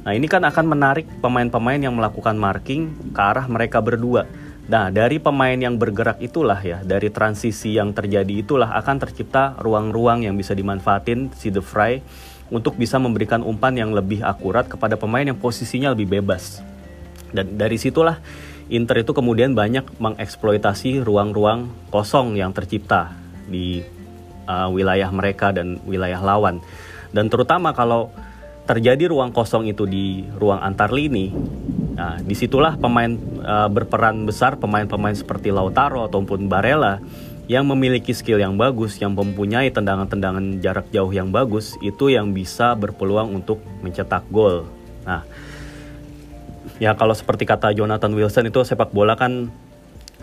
Nah 0.03 0.11
ini 0.11 0.27
kan 0.27 0.43
akan 0.43 0.67
menarik 0.67 1.07
pemain-pemain 1.23 1.79
yang 1.79 1.95
melakukan 1.95 2.35
marking 2.35 2.91
ke 3.15 3.21
arah 3.23 3.47
mereka 3.47 3.79
berdua. 3.79 4.27
Nah, 4.67 4.91
dari 4.91 5.23
pemain 5.23 5.55
yang 5.55 5.79
bergerak 5.79 6.19
itulah 6.19 6.59
ya, 6.59 6.83
dari 6.83 7.07
transisi 7.07 7.79
yang 7.79 7.95
terjadi 7.95 8.43
itulah 8.43 8.75
akan 8.75 8.99
tercipta 8.99 9.55
ruang-ruang 9.63 10.27
yang 10.27 10.35
bisa 10.35 10.59
dimanfaatin 10.59 11.31
si 11.39 11.55
The 11.55 11.63
Fry 11.63 12.03
untuk 12.51 12.75
bisa 12.75 12.99
memberikan 12.99 13.47
umpan 13.47 13.79
yang 13.79 13.95
lebih 13.95 14.27
akurat 14.27 14.67
kepada 14.67 14.99
pemain 14.99 15.23
yang 15.23 15.39
posisinya 15.39 15.95
lebih 15.95 16.19
bebas. 16.19 16.67
Dan 17.31 17.55
dari 17.55 17.79
situlah 17.79 18.19
Inter 18.67 19.07
itu 19.07 19.15
kemudian 19.15 19.55
banyak 19.55 19.87
mengeksploitasi 20.03 21.03
ruang-ruang 21.07 21.71
kosong 21.95 22.35
yang 22.35 22.51
tercipta 22.51 23.15
di 23.47 23.83
uh, 24.51 24.67
wilayah 24.71 25.11
mereka 25.15 25.55
dan 25.55 25.79
wilayah 25.87 26.19
lawan. 26.19 26.59
Dan 27.15 27.31
terutama 27.31 27.71
kalau 27.71 28.11
terjadi 28.67 29.07
ruang 29.07 29.31
kosong 29.31 29.71
itu 29.71 29.87
di 29.87 30.27
ruang 30.35 30.59
antar 30.59 30.91
lini, 30.91 31.31
Nah, 31.97 32.21
di 32.21 32.37
situlah 32.37 32.77
pemain 32.77 33.09
uh, 33.41 33.73
berperan 33.73 34.29
besar 34.29 34.61
pemain-pemain 34.61 35.17
seperti 35.17 35.49
Lautaro 35.49 36.05
ataupun 36.05 36.45
Barella 36.45 37.01
yang 37.49 37.65
memiliki 37.65 38.13
skill 38.13 38.37
yang 38.37 38.61
bagus, 38.61 39.01
yang 39.01 39.17
mempunyai 39.17 39.73
tendangan-tendangan 39.73 40.61
jarak 40.61 40.93
jauh 40.93 41.09
yang 41.09 41.33
bagus, 41.33 41.73
itu 41.81 42.13
yang 42.13 42.37
bisa 42.37 42.77
berpeluang 42.77 43.33
untuk 43.33 43.65
mencetak 43.81 44.29
gol. 44.29 44.69
Nah, 45.09 45.25
ya 46.77 46.93
kalau 46.95 47.17
seperti 47.17 47.49
kata 47.49 47.73
Jonathan 47.73 48.13
Wilson 48.13 48.49
itu 48.49 48.61
sepak 48.65 48.93
bola 48.93 49.17
kan 49.17 49.49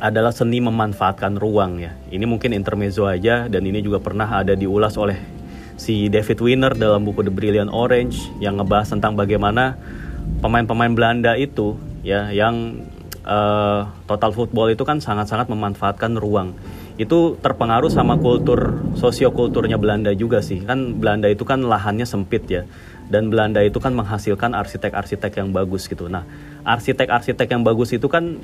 adalah 0.02 0.34
seni 0.34 0.58
memanfaatkan 0.60 1.38
ruang 1.38 1.78
ya. 1.80 1.94
Ini 2.10 2.26
mungkin 2.26 2.52
intermezzo 2.52 3.06
aja 3.06 3.46
dan 3.46 3.62
ini 3.64 3.80
juga 3.86 4.02
pernah 4.02 4.26
ada 4.26 4.58
diulas 4.58 4.98
oleh 4.98 5.18
si 5.78 6.10
David 6.10 6.40
Winner 6.42 6.74
dalam 6.74 7.06
buku 7.06 7.26
The 7.26 7.34
Brilliant 7.34 7.70
Orange 7.70 8.30
yang 8.42 8.58
ngebahas 8.58 8.94
tentang 8.94 9.14
bagaimana 9.14 9.78
pemain-pemain 10.42 10.94
Belanda 10.94 11.38
itu 11.38 11.78
ya 12.02 12.30
yang 12.34 12.86
uh, 13.24 13.90
total 14.10 14.32
football 14.36 14.70
itu 14.74 14.84
kan 14.84 15.00
sangat-sangat 15.00 15.50
memanfaatkan 15.50 16.18
ruang 16.20 16.58
itu 16.96 17.36
terpengaruh 17.42 17.90
sama 17.90 18.22
kultur 18.22 18.86
sosiokulturnya 18.94 19.82
Belanda 19.82 20.14
juga 20.14 20.46
sih. 20.46 20.62
Kan 20.62 21.02
Belanda 21.02 21.26
itu 21.26 21.42
kan 21.42 21.66
lahannya 21.66 22.06
sempit 22.06 22.46
ya. 22.46 22.64
Dan 23.10 23.34
Belanda 23.34 23.60
itu 23.66 23.82
kan 23.82 23.92
menghasilkan 23.98 24.54
arsitek-arsitek 24.54 25.42
yang 25.42 25.50
bagus 25.50 25.90
gitu. 25.90 26.06
Nah 26.08 26.24
arsitek-arsitek 26.64 27.50
yang 27.50 27.66
bagus 27.66 27.92
itu 27.98 28.06
kan 28.06 28.38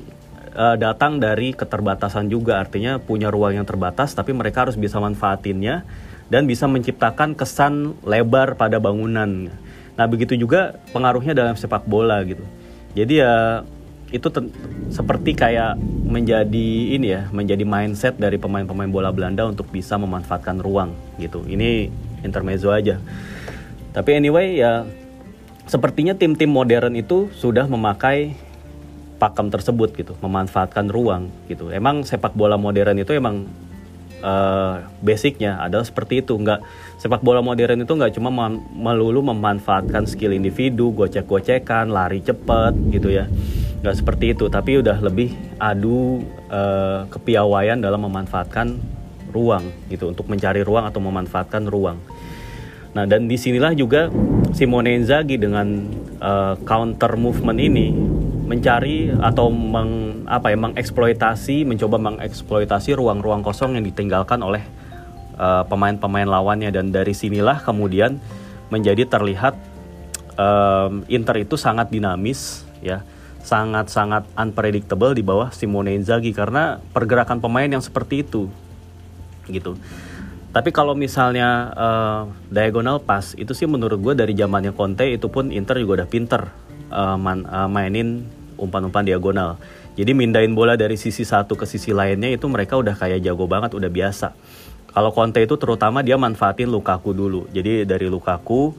uh, 0.54 0.76
datang 0.76 1.22
dari 1.22 1.54
keterbatasan 1.54 2.26
juga. 2.26 2.58
Artinya 2.58 2.98
punya 2.98 3.30
ruang 3.30 3.54
yang 3.54 3.66
terbatas 3.66 4.12
tapi 4.18 4.34
mereka 4.34 4.66
harus 4.66 4.74
bisa 4.74 4.98
manfaatinnya 4.98 5.86
dan 6.30 6.46
bisa 6.46 6.66
menciptakan 6.66 7.38
kesan 7.38 7.98
lebar 8.02 8.58
pada 8.58 8.82
bangunan. 8.82 9.50
Nah 9.94 10.06
begitu 10.10 10.34
juga 10.34 10.78
pengaruhnya 10.90 11.34
dalam 11.34 11.54
sepak 11.54 11.86
bola 11.86 12.22
gitu. 12.26 12.42
Jadi 12.98 13.22
ya 13.22 13.62
itu 14.10 14.26
seperti 14.90 15.38
kayak 15.38 15.78
menjadi 16.10 16.68
ini 16.98 17.06
ya 17.14 17.30
menjadi 17.30 17.62
mindset 17.62 18.18
dari 18.18 18.36
pemain-pemain 18.42 18.90
bola 18.90 19.14
Belanda 19.14 19.46
untuk 19.46 19.70
bisa 19.70 19.94
memanfaatkan 19.94 20.58
ruang 20.58 20.90
gitu. 21.22 21.46
Ini 21.46 21.86
intermezzo 22.26 22.74
aja. 22.74 22.98
Tapi 23.94 24.18
anyway 24.18 24.58
ya 24.58 24.82
sepertinya 25.70 26.18
tim-tim 26.18 26.50
modern 26.50 26.98
itu 26.98 27.30
sudah 27.38 27.70
memakai 27.70 28.34
pakem 29.22 29.52
tersebut 29.52 29.94
gitu 29.94 30.18
memanfaatkan 30.18 30.90
ruang 30.90 31.30
gitu. 31.46 31.70
Emang 31.70 32.02
sepak 32.02 32.34
bola 32.34 32.58
modern 32.58 32.98
itu 32.98 33.14
emang 33.14 33.46
uh, 34.26 34.82
basicnya 35.06 35.62
adalah 35.62 35.86
seperti 35.86 36.26
itu. 36.26 36.34
Nggak 36.34 36.66
sepak 36.98 37.22
bola 37.22 37.38
modern 37.38 37.86
itu 37.86 37.92
nggak 37.94 38.18
cuma 38.18 38.34
melulu 38.74 39.22
memanfaatkan 39.22 40.10
skill 40.10 40.34
individu 40.34 40.90
gocek-gocekan 40.90 41.94
lari 41.94 42.18
cepet 42.26 42.74
gitu 42.90 43.14
ya 43.14 43.30
nggak 43.80 43.96
seperti 43.96 44.36
itu 44.36 44.52
tapi 44.52 44.80
udah 44.84 45.00
lebih 45.00 45.32
adu 45.56 46.20
uh, 46.52 47.08
kepiawaian 47.08 47.80
dalam 47.80 48.04
memanfaatkan 48.04 48.76
ruang 49.32 49.64
gitu 49.88 50.12
untuk 50.12 50.28
mencari 50.28 50.60
ruang 50.60 50.84
atau 50.84 51.00
memanfaatkan 51.00 51.64
ruang. 51.64 51.96
Nah 52.92 53.06
dan 53.06 53.30
di 53.30 53.38
sinilah 53.38 53.72
juga 53.72 54.10
Simone 54.50 54.98
Inzaghi 54.98 55.38
dengan 55.38 55.86
uh, 56.20 56.58
counter 56.66 57.14
movement 57.14 57.56
ini 57.62 57.94
mencari 58.50 59.14
atau 59.14 59.46
meng, 59.48 60.26
apa 60.26 60.50
ya 60.50 60.58
mengeksploitasi 60.58 61.62
mencoba 61.62 62.02
mengeksploitasi 62.02 62.98
ruang-ruang 62.98 63.46
kosong 63.46 63.78
yang 63.78 63.86
ditinggalkan 63.86 64.42
oleh 64.42 64.66
uh, 65.38 65.62
pemain-pemain 65.70 66.26
lawannya. 66.26 66.74
Dan 66.74 66.90
dari 66.90 67.14
sinilah 67.14 67.62
kemudian 67.62 68.18
menjadi 68.74 69.06
terlihat 69.06 69.54
um, 70.34 71.06
Inter 71.06 71.46
itu 71.46 71.54
sangat 71.54 71.94
dinamis 71.94 72.66
ya 72.82 73.06
sangat-sangat 73.50 74.30
unpredictable 74.38 75.10
di 75.10 75.26
bawah 75.26 75.50
Simone 75.50 75.98
Inzaghi 75.98 76.30
karena 76.30 76.78
pergerakan 76.94 77.42
pemain 77.42 77.66
yang 77.66 77.82
seperti 77.82 78.22
itu 78.22 78.46
gitu. 79.50 79.74
Tapi 80.50 80.70
kalau 80.70 80.94
misalnya 80.94 81.70
uh, 81.74 82.22
diagonal 82.50 83.02
pass 83.02 83.34
itu 83.34 83.50
sih 83.54 83.66
menurut 83.66 83.98
gue 83.98 84.14
dari 84.14 84.34
zamannya 84.38 84.70
Conte 84.74 85.06
itu 85.06 85.26
pun 85.26 85.50
Inter 85.50 85.82
juga 85.82 86.02
udah 86.02 86.08
pinter 86.10 86.42
uh, 86.90 87.18
man, 87.18 87.46
uh, 87.46 87.66
mainin 87.66 88.26
umpan-umpan 88.54 89.06
diagonal. 89.06 89.58
Jadi 89.94 90.14
mindahin 90.14 90.54
bola 90.54 90.78
dari 90.78 90.94
sisi 90.94 91.26
satu 91.26 91.58
ke 91.58 91.66
sisi 91.66 91.90
lainnya 91.90 92.30
itu 92.30 92.46
mereka 92.46 92.78
udah 92.78 92.94
kayak 92.94 93.22
jago 93.22 93.50
banget, 93.50 93.74
udah 93.74 93.90
biasa. 93.90 94.34
Kalau 94.90 95.10
Conte 95.14 95.42
itu 95.42 95.54
terutama 95.54 96.02
dia 96.02 96.18
manfaatin 96.18 96.70
Lukaku 96.70 97.14
dulu. 97.14 97.46
Jadi 97.54 97.86
dari 97.86 98.10
Lukaku 98.10 98.74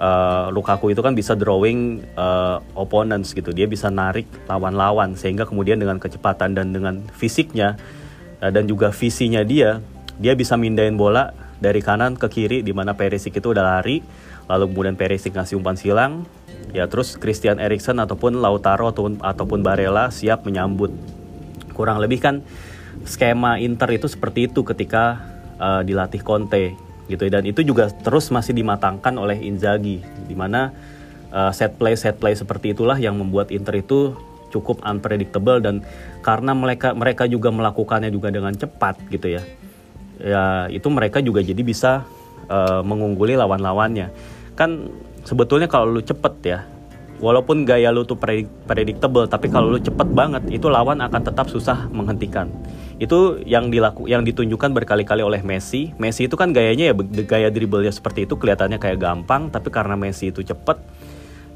uh, 0.00 0.48
Lukaku 0.52 0.92
itu 0.92 1.00
kan 1.00 1.16
bisa 1.16 1.36
drawing 1.36 2.04
uh, 2.16 2.60
opponents 2.76 3.32
gitu. 3.32 3.52
Dia 3.52 3.68
bisa 3.68 3.88
narik 3.92 4.28
lawan-lawan 4.48 5.16
sehingga 5.16 5.48
kemudian 5.48 5.80
dengan 5.80 6.00
kecepatan 6.00 6.56
dan 6.56 6.72
dengan 6.72 7.04
fisiknya 7.12 7.76
uh, 8.40 8.50
dan 8.52 8.68
juga 8.68 8.92
visinya 8.92 9.42
dia 9.42 9.80
dia 10.16 10.32
bisa 10.32 10.56
mindahin 10.56 10.96
bola 10.96 11.36
dari 11.60 11.80
kanan 11.80 12.16
ke 12.16 12.28
kiri 12.28 12.60
di 12.60 12.72
mana 12.72 12.96
Perisic 12.96 13.36
itu 13.36 13.52
udah 13.52 13.64
lari 13.64 14.00
lalu 14.46 14.64
kemudian 14.72 14.96
Perisic 14.96 15.34
ngasih 15.36 15.58
umpan 15.58 15.76
silang. 15.76 16.24
Ya 16.74 16.84
terus 16.90 17.16
Christian 17.16 17.56
Eriksen 17.56 17.96
ataupun 17.96 18.36
Lautaro 18.42 18.92
ataupun 18.92 19.22
ataupun 19.24 19.64
Barella 19.64 20.12
siap 20.12 20.44
menyambut. 20.44 20.92
Kurang 21.72 22.00
lebih 22.00 22.20
kan 22.20 22.44
skema 23.04 23.60
Inter 23.60 23.92
itu 23.92 24.08
seperti 24.08 24.48
itu 24.48 24.64
ketika 24.64 25.20
uh, 25.60 25.80
dilatih 25.84 26.20
Conte 26.24 26.85
gitu 27.06 27.26
dan 27.30 27.46
itu 27.46 27.62
juga 27.62 27.90
terus 28.02 28.30
masih 28.34 28.54
dimatangkan 28.54 29.14
oleh 29.14 29.38
Inzaghi 29.38 30.02
di 30.02 30.34
mana 30.34 30.74
uh, 31.30 31.54
set 31.54 31.78
play 31.78 31.94
set 31.94 32.18
play 32.18 32.34
seperti 32.34 32.74
itulah 32.74 32.98
yang 32.98 33.18
membuat 33.18 33.54
Inter 33.54 33.78
itu 33.78 34.14
cukup 34.50 34.82
unpredictable 34.86 35.58
dan 35.58 35.82
karena 36.22 36.54
mereka 36.54 36.94
mereka 36.94 37.26
juga 37.26 37.50
melakukannya 37.50 38.10
juga 38.10 38.30
dengan 38.30 38.54
cepat 38.54 38.98
gitu 39.10 39.36
ya. 39.38 39.42
Ya 40.16 40.44
itu 40.72 40.88
mereka 40.88 41.20
juga 41.20 41.44
jadi 41.44 41.60
bisa 41.60 42.08
uh, 42.48 42.80
mengungguli 42.80 43.36
lawan-lawannya. 43.36 44.08
Kan 44.56 44.88
sebetulnya 45.28 45.68
kalau 45.68 45.92
lu 45.92 46.00
cepet 46.00 46.34
ya 46.46 46.58
walaupun 47.20 47.64
gaya 47.64 47.92
lu 47.92 48.04
tuh 48.04 48.16
predictable 48.68 49.24
tapi 49.28 49.48
kalau 49.48 49.76
lu 49.76 49.80
cepet 49.80 50.08
banget 50.12 50.44
itu 50.52 50.68
lawan 50.68 51.00
akan 51.00 51.22
tetap 51.24 51.48
susah 51.48 51.88
menghentikan 51.88 52.52
itu 52.96 53.44
yang 53.44 53.68
dilaku 53.68 54.08
yang 54.08 54.24
ditunjukkan 54.24 54.72
berkali-kali 54.72 55.20
oleh 55.20 55.44
Messi. 55.44 55.92
Messi 56.00 56.24
itu 56.24 56.36
kan 56.36 56.56
gayanya 56.56 56.92
ya 56.92 56.94
gaya 57.28 57.52
dribblenya 57.52 57.92
seperti 57.92 58.24
itu 58.24 58.40
kelihatannya 58.40 58.80
kayak 58.80 58.98
gampang 59.00 59.52
tapi 59.52 59.68
karena 59.68 60.00
Messi 60.00 60.32
itu 60.32 60.40
cepet 60.40 60.80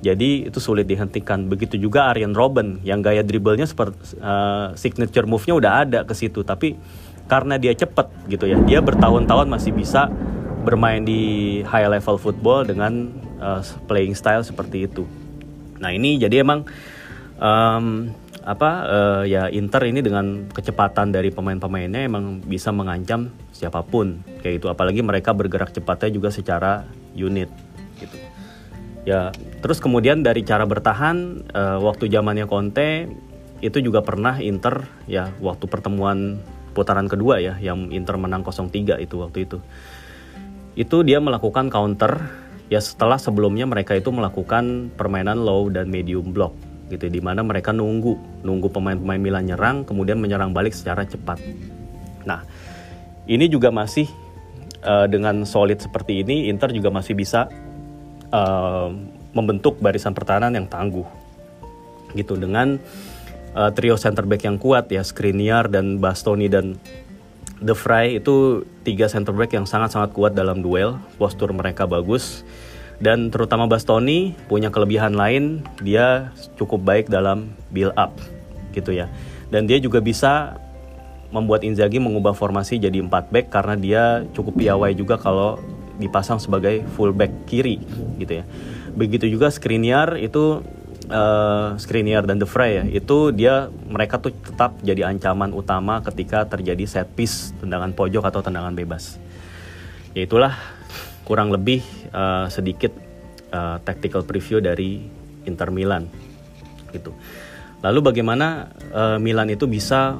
jadi 0.00 0.48
itu 0.48 0.58
sulit 0.60 0.88
dihentikan. 0.88 1.48
Begitu 1.48 1.76
juga 1.76 2.08
Arjen 2.12 2.32
Robben 2.36 2.80
yang 2.84 3.00
gaya 3.00 3.24
dribblenya 3.24 3.68
seperti 3.68 4.16
uh, 4.20 4.72
signature 4.76 5.24
move-nya 5.28 5.54
udah 5.56 5.72
ada 5.84 6.00
ke 6.04 6.12
situ 6.16 6.44
tapi 6.44 6.76
karena 7.28 7.56
dia 7.56 7.72
cepet 7.72 8.08
gitu 8.28 8.44
ya. 8.44 8.60
Dia 8.64 8.80
bertahun-tahun 8.84 9.48
masih 9.48 9.72
bisa 9.72 10.12
bermain 10.60 11.00
di 11.04 11.60
high 11.64 11.88
level 11.88 12.20
football 12.20 12.68
dengan 12.68 13.08
uh, 13.40 13.64
playing 13.88 14.12
style 14.12 14.44
seperti 14.44 14.88
itu. 14.88 15.08
Nah 15.80 15.92
ini 15.92 16.20
jadi 16.20 16.44
emang 16.44 16.68
um, 17.40 18.12
apa 18.40 18.70
uh, 18.88 19.22
ya 19.28 19.52
Inter 19.52 19.84
ini 19.84 20.00
dengan 20.00 20.48
kecepatan 20.48 21.12
dari 21.12 21.28
pemain-pemainnya 21.28 22.08
emang 22.08 22.40
bisa 22.40 22.72
mengancam 22.72 23.28
siapa 23.52 23.84
pun 23.84 24.24
kayak 24.40 24.64
itu 24.64 24.66
apalagi 24.72 25.04
mereka 25.04 25.36
bergerak 25.36 25.76
cepatnya 25.76 26.08
juga 26.08 26.28
secara 26.32 26.88
unit 27.12 27.52
gitu. 28.00 28.16
Ya 29.04 29.32
terus 29.60 29.80
kemudian 29.80 30.24
dari 30.24 30.40
cara 30.44 30.64
bertahan 30.64 31.48
uh, 31.52 31.78
waktu 31.84 32.08
zamannya 32.08 32.48
Conte 32.48 33.12
itu 33.60 33.78
juga 33.84 34.00
pernah 34.00 34.40
Inter 34.40 34.88
ya 35.04 35.28
waktu 35.44 35.68
pertemuan 35.68 36.40
putaran 36.72 37.12
kedua 37.12 37.44
ya 37.44 37.60
yang 37.60 37.92
Inter 37.92 38.16
menang 38.16 38.40
0-3 38.40 38.96
itu 39.04 39.14
waktu 39.20 39.44
itu. 39.44 39.60
Itu 40.80 41.04
dia 41.04 41.20
melakukan 41.20 41.68
counter 41.68 42.24
ya 42.72 42.80
setelah 42.80 43.20
sebelumnya 43.20 43.68
mereka 43.68 43.92
itu 43.92 44.08
melakukan 44.08 44.88
permainan 44.96 45.44
low 45.44 45.68
dan 45.68 45.92
medium 45.92 46.32
block 46.32 46.69
gitu 46.90 47.06
di 47.06 47.22
mana 47.22 47.46
mereka 47.46 47.70
nunggu 47.70 48.42
nunggu 48.42 48.68
pemain-pemain 48.74 49.22
Milan 49.22 49.46
nyerang 49.46 49.86
kemudian 49.86 50.18
menyerang 50.18 50.50
balik 50.50 50.74
secara 50.74 51.06
cepat. 51.06 51.38
Nah, 52.26 52.42
ini 53.30 53.46
juga 53.46 53.70
masih 53.70 54.10
uh, 54.82 55.06
dengan 55.06 55.46
solid 55.46 55.78
seperti 55.78 56.26
ini 56.26 56.50
Inter 56.50 56.74
juga 56.74 56.90
masih 56.90 57.14
bisa 57.14 57.46
uh, 58.34 58.90
membentuk 59.30 59.78
barisan 59.78 60.12
pertahanan 60.12 60.58
yang 60.58 60.66
tangguh. 60.66 61.06
Gitu 62.18 62.34
dengan 62.34 62.82
uh, 63.54 63.70
trio 63.70 63.94
center 63.94 64.26
back 64.26 64.42
yang 64.42 64.58
kuat 64.58 64.90
ya 64.90 65.06
Skriniar 65.06 65.70
dan 65.70 66.02
Bastoni 66.02 66.50
dan 66.50 66.74
The 67.60 67.76
Fry 67.76 68.18
itu 68.18 68.64
tiga 68.82 69.06
center 69.06 69.36
back 69.36 69.52
yang 69.52 69.68
sangat-sangat 69.68 70.16
kuat 70.16 70.32
dalam 70.32 70.64
duel, 70.64 70.96
postur 71.20 71.52
mereka 71.52 71.84
bagus 71.84 72.42
dan 73.00 73.32
terutama 73.32 73.64
Bastoni 73.64 74.36
punya 74.44 74.68
kelebihan 74.68 75.16
lain, 75.16 75.64
dia 75.80 76.36
cukup 76.60 76.84
baik 76.84 77.08
dalam 77.08 77.48
build 77.72 77.96
up 77.96 78.12
gitu 78.76 78.92
ya. 78.92 79.08
Dan 79.48 79.64
dia 79.64 79.80
juga 79.80 80.04
bisa 80.04 80.60
membuat 81.32 81.64
Inzaghi 81.64 81.96
mengubah 81.96 82.36
formasi 82.36 82.76
jadi 82.76 83.00
4 83.00 83.32
back 83.32 83.46
karena 83.48 83.74
dia 83.80 84.02
cukup 84.36 84.60
piawai 84.60 84.92
juga 84.92 85.16
kalau 85.16 85.56
dipasang 85.96 86.36
sebagai 86.36 86.84
full 86.92 87.16
back 87.16 87.32
kiri 87.48 87.80
gitu 88.20 88.44
ya. 88.44 88.44
Begitu 88.92 89.32
juga 89.32 89.48
Skriniar 89.48 90.20
itu 90.20 90.60
uh, 91.08 91.80
Skriniar 91.80 92.28
dan 92.28 92.36
De 92.36 92.44
Vrij 92.44 92.72
ya 92.80 92.84
itu 92.84 93.32
dia 93.32 93.72
mereka 93.88 94.20
tuh 94.20 94.32
tetap 94.32 94.76
jadi 94.84 95.08
ancaman 95.08 95.56
utama 95.56 96.04
ketika 96.04 96.44
terjadi 96.44 96.84
set 96.84 97.08
piece 97.16 97.56
tendangan 97.58 97.92
pojok 97.92 98.28
atau 98.28 98.40
tendangan 98.40 98.72
bebas 98.72 99.18
ya 100.14 100.24
itulah 100.24 100.79
kurang 101.30 101.54
lebih 101.54 101.78
uh, 102.10 102.50
sedikit 102.50 102.90
uh, 103.54 103.78
tactical 103.86 104.26
preview 104.26 104.58
dari 104.58 104.98
Inter 105.46 105.70
Milan 105.70 106.10
gitu 106.90 107.14
lalu 107.86 108.02
bagaimana 108.02 108.74
uh, 108.90 109.18
Milan 109.22 109.46
itu 109.54 109.70
bisa 109.70 110.18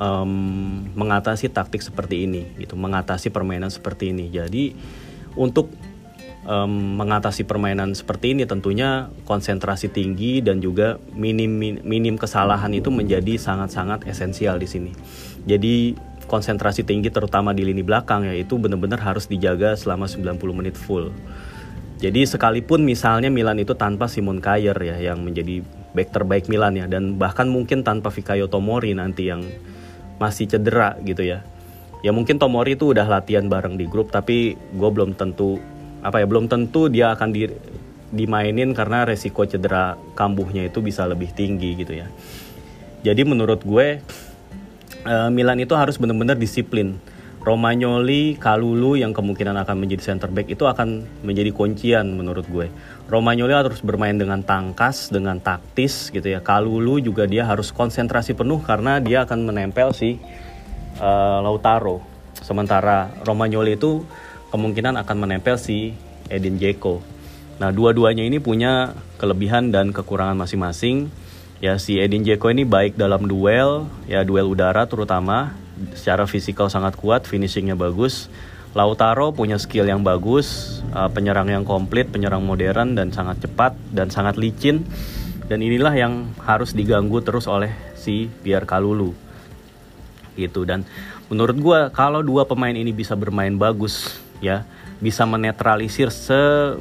um, 0.00 0.88
mengatasi 0.96 1.52
taktik 1.52 1.84
seperti 1.84 2.24
ini 2.24 2.48
gitu 2.56 2.80
mengatasi 2.80 3.28
permainan 3.28 3.68
seperti 3.68 4.16
ini 4.16 4.32
jadi 4.32 4.72
untuk 5.36 5.68
um, 6.46 6.98
mengatasi 6.98 7.44
permainan 7.46 7.94
seperti 7.94 8.34
ini 8.34 8.48
tentunya 8.48 9.10
konsentrasi 9.28 9.90
tinggi 9.90 10.42
dan 10.42 10.58
juga 10.58 10.98
minim 11.14 11.80
minim 11.82 12.14
kesalahan 12.18 12.72
itu 12.74 12.90
menjadi 12.90 13.38
sangat-sangat 13.38 14.06
esensial 14.06 14.58
di 14.58 14.68
sini. 14.68 14.92
Jadi 15.42 15.96
konsentrasi 16.26 16.86
tinggi 16.86 17.08
terutama 17.08 17.52
di 17.52 17.66
lini 17.66 17.84
belakang 17.84 18.26
ya 18.26 18.34
itu 18.34 18.58
benar-benar 18.58 19.00
harus 19.02 19.28
dijaga 19.28 19.74
selama 19.74 20.06
90 20.06 20.38
menit 20.54 20.74
full. 20.78 21.10
Jadi 22.02 22.26
sekalipun 22.26 22.82
misalnya 22.82 23.30
Milan 23.30 23.62
itu 23.62 23.78
tanpa 23.78 24.10
Simon 24.10 24.42
Kjaer 24.42 24.74
ya 24.74 24.98
yang 24.98 25.22
menjadi 25.22 25.62
back 25.94 26.10
terbaik 26.10 26.50
Milan 26.50 26.74
ya 26.74 26.90
dan 26.90 27.14
bahkan 27.14 27.46
mungkin 27.46 27.86
tanpa 27.86 28.10
Fikayo 28.10 28.50
Tomori 28.50 28.90
nanti 28.90 29.30
yang 29.30 29.46
masih 30.18 30.50
cedera 30.50 30.98
gitu 31.06 31.22
ya. 31.22 31.46
Ya 32.02 32.10
mungkin 32.10 32.42
Tomori 32.42 32.74
itu 32.74 32.90
udah 32.90 33.06
latihan 33.06 33.46
bareng 33.46 33.78
di 33.78 33.86
grup 33.86 34.10
tapi 34.10 34.58
gue 34.58 34.90
belum 34.90 35.14
tentu 35.14 35.62
apa 36.02 36.18
ya 36.18 36.26
belum 36.26 36.50
tentu 36.50 36.90
dia 36.90 37.14
akan 37.14 37.30
di, 37.30 37.46
dimainin 38.10 38.74
karena 38.74 39.06
resiko 39.06 39.46
cedera 39.46 39.94
kambuhnya 40.18 40.66
itu 40.66 40.82
bisa 40.82 41.06
lebih 41.06 41.30
tinggi 41.30 41.78
gitu 41.78 42.02
ya. 42.02 42.10
Jadi 43.06 43.22
menurut 43.22 43.62
gue 43.62 44.02
uh, 45.06 45.30
Milan 45.30 45.58
itu 45.62 45.74
harus 45.74 45.98
benar-benar 45.98 46.38
disiplin. 46.38 46.98
Romagnoli, 47.42 48.38
Kalulu 48.38 48.94
yang 48.94 49.10
kemungkinan 49.10 49.58
akan 49.66 49.76
menjadi 49.82 50.14
center 50.14 50.30
back 50.30 50.46
itu 50.46 50.62
akan 50.62 51.02
menjadi 51.26 51.50
kuncian 51.50 52.14
menurut 52.14 52.46
gue. 52.46 52.70
Romagnoli 53.10 53.50
harus 53.50 53.82
bermain 53.82 54.14
dengan 54.14 54.46
tangkas, 54.46 55.10
dengan 55.10 55.42
taktis 55.42 56.14
gitu 56.14 56.22
ya. 56.22 56.38
Kalulu 56.38 57.02
juga 57.02 57.26
dia 57.26 57.42
harus 57.42 57.74
konsentrasi 57.74 58.38
penuh 58.38 58.62
karena 58.62 59.02
dia 59.02 59.26
akan 59.26 59.50
menempel 59.50 59.90
si 59.90 60.22
uh, 61.02 61.42
Lautaro. 61.42 61.98
Sementara 62.38 63.10
Romagnoli 63.26 63.74
itu 63.74 64.06
kemungkinan 64.54 64.94
akan 65.02 65.16
menempel 65.26 65.58
si 65.58 65.98
Edin 66.30 66.62
Dzeko. 66.62 67.02
Nah, 67.58 67.74
dua-duanya 67.74 68.22
ini 68.22 68.38
punya 68.38 68.94
kelebihan 69.18 69.74
dan 69.74 69.90
kekurangan 69.90 70.38
masing-masing. 70.38 71.10
Ya, 71.62 71.78
si 71.78 72.02
Edin 72.02 72.26
Dzeko 72.26 72.50
ini 72.50 72.66
baik 72.66 72.98
dalam 72.98 73.30
duel, 73.30 73.86
ya 74.10 74.26
duel 74.26 74.50
udara 74.50 74.82
terutama, 74.90 75.54
secara 75.94 76.26
fisikal 76.26 76.66
sangat 76.66 76.98
kuat, 76.98 77.22
finishingnya 77.22 77.78
bagus. 77.78 78.26
Lautaro 78.74 79.30
punya 79.30 79.62
skill 79.62 79.86
yang 79.86 80.02
bagus, 80.02 80.82
uh, 80.90 81.06
penyerang 81.06 81.46
yang 81.46 81.62
komplit, 81.62 82.10
penyerang 82.10 82.42
modern 82.42 82.98
dan 82.98 83.14
sangat 83.14 83.46
cepat 83.46 83.78
dan 83.94 84.10
sangat 84.10 84.42
licin. 84.42 84.82
Dan 85.46 85.62
inilah 85.62 85.94
yang 85.94 86.34
harus 86.42 86.74
diganggu 86.74 87.22
terus 87.22 87.46
oleh 87.46 87.70
si 87.94 88.26
Pierre 88.42 88.66
Kalulu. 88.66 89.14
Gitu 90.34 90.66
dan 90.66 90.82
menurut 91.30 91.54
gue 91.62 91.80
kalau 91.94 92.26
dua 92.26 92.42
pemain 92.42 92.74
ini 92.74 92.90
bisa 92.90 93.14
bermain 93.14 93.54
bagus 93.54 94.18
ya 94.42 94.66
bisa 94.98 95.22
menetralisir 95.28 96.10
se 96.10 96.74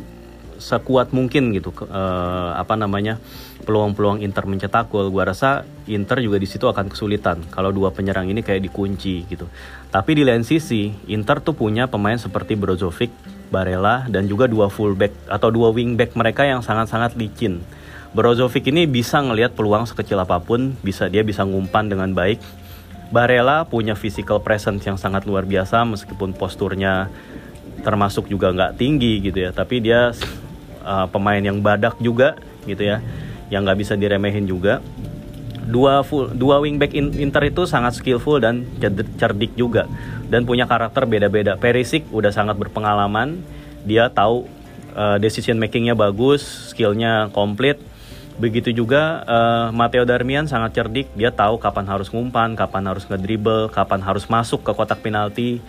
sekuat 0.62 1.12
mungkin 1.12 1.52
gitu 1.52 1.74
uh, 1.86 2.56
apa 2.56 2.78
namanya 2.80 3.20
peluang-peluang 3.62 4.26
Inter 4.26 4.44
mencetak 4.50 4.90
gol 4.90 5.14
gua 5.14 5.30
rasa 5.30 5.64
Inter 5.88 6.20
juga 6.20 6.42
di 6.42 6.50
situ 6.50 6.66
akan 6.68 6.90
kesulitan 6.90 7.46
kalau 7.54 7.70
dua 7.70 7.94
penyerang 7.94 8.28
ini 8.28 8.42
kayak 8.42 8.66
dikunci 8.68 9.26
gitu. 9.30 9.46
Tapi 9.94 10.18
di 10.18 10.24
lain 10.26 10.42
sisi 10.44 10.92
Inter 11.08 11.40
tuh 11.40 11.54
punya 11.56 11.88
pemain 11.88 12.18
seperti 12.18 12.58
Brozovic 12.58 13.14
Barella 13.54 14.08
dan 14.08 14.26
juga 14.26 14.48
dua 14.48 14.68
fullback 14.72 15.14
atau 15.28 15.52
dua 15.52 15.70
wingback 15.70 16.16
mereka 16.18 16.44
yang 16.48 16.60
sangat-sangat 16.66 17.16
licin. 17.16 17.64
Brozovic 18.12 18.68
ini 18.68 18.88
bisa 18.88 19.24
ngelihat 19.24 19.56
peluang 19.56 19.88
sekecil 19.88 20.20
apa 20.20 20.44
pun 20.44 20.76
bisa 20.84 21.08
dia 21.08 21.24
bisa 21.24 21.48
ngumpan 21.48 21.88
dengan 21.88 22.12
baik. 22.12 22.44
Barella 23.12 23.68
punya 23.68 23.96
physical 23.96 24.40
presence 24.40 24.88
yang 24.88 24.96
sangat 24.96 25.28
luar 25.28 25.44
biasa 25.44 25.84
meskipun 25.84 26.32
posturnya 26.32 27.12
termasuk 27.84 28.32
juga 28.32 28.52
nggak 28.56 28.80
tinggi 28.80 29.20
gitu 29.20 29.44
ya. 29.44 29.52
Tapi 29.52 29.84
dia 29.84 30.16
uh, 30.84 31.08
pemain 31.12 31.40
yang 31.40 31.60
badak 31.60 32.00
juga 32.00 32.40
gitu 32.68 32.86
ya 32.86 33.02
yang 33.52 33.68
nggak 33.68 33.80
bisa 33.84 33.94
diremehin 34.00 34.48
juga. 34.48 34.80
Dua 35.62 36.02
full 36.02 36.34
dua 36.34 36.58
wingback 36.60 36.92
Inter 36.98 37.48
itu 37.48 37.70
sangat 37.70 38.00
skillful 38.00 38.42
dan 38.42 38.66
cerdik 39.20 39.54
juga. 39.54 39.86
Dan 40.32 40.48
punya 40.48 40.66
karakter 40.66 41.06
beda-beda. 41.06 41.60
Perisic 41.60 42.08
udah 42.10 42.32
sangat 42.34 42.58
berpengalaman. 42.58 43.44
Dia 43.86 44.10
tahu 44.10 44.48
uh, 44.96 45.20
decision 45.22 45.60
makingnya 45.60 45.94
bagus 45.94 46.74
skillnya 46.74 47.30
komplit. 47.36 47.78
Begitu 48.40 48.74
juga 48.74 49.22
uh, 49.28 49.68
Matteo 49.70 50.08
Darmian 50.08 50.48
sangat 50.50 50.74
cerdik. 50.74 51.12
Dia 51.14 51.30
tahu 51.30 51.62
kapan 51.62 51.86
harus 51.86 52.10
ngumpan 52.10 52.58
kapan 52.58 52.88
harus 52.90 53.06
ngedribble 53.06 53.70
kapan 53.70 54.02
harus 54.02 54.26
masuk 54.26 54.66
ke 54.66 54.72
kotak 54.74 55.04
penalti. 55.04 55.62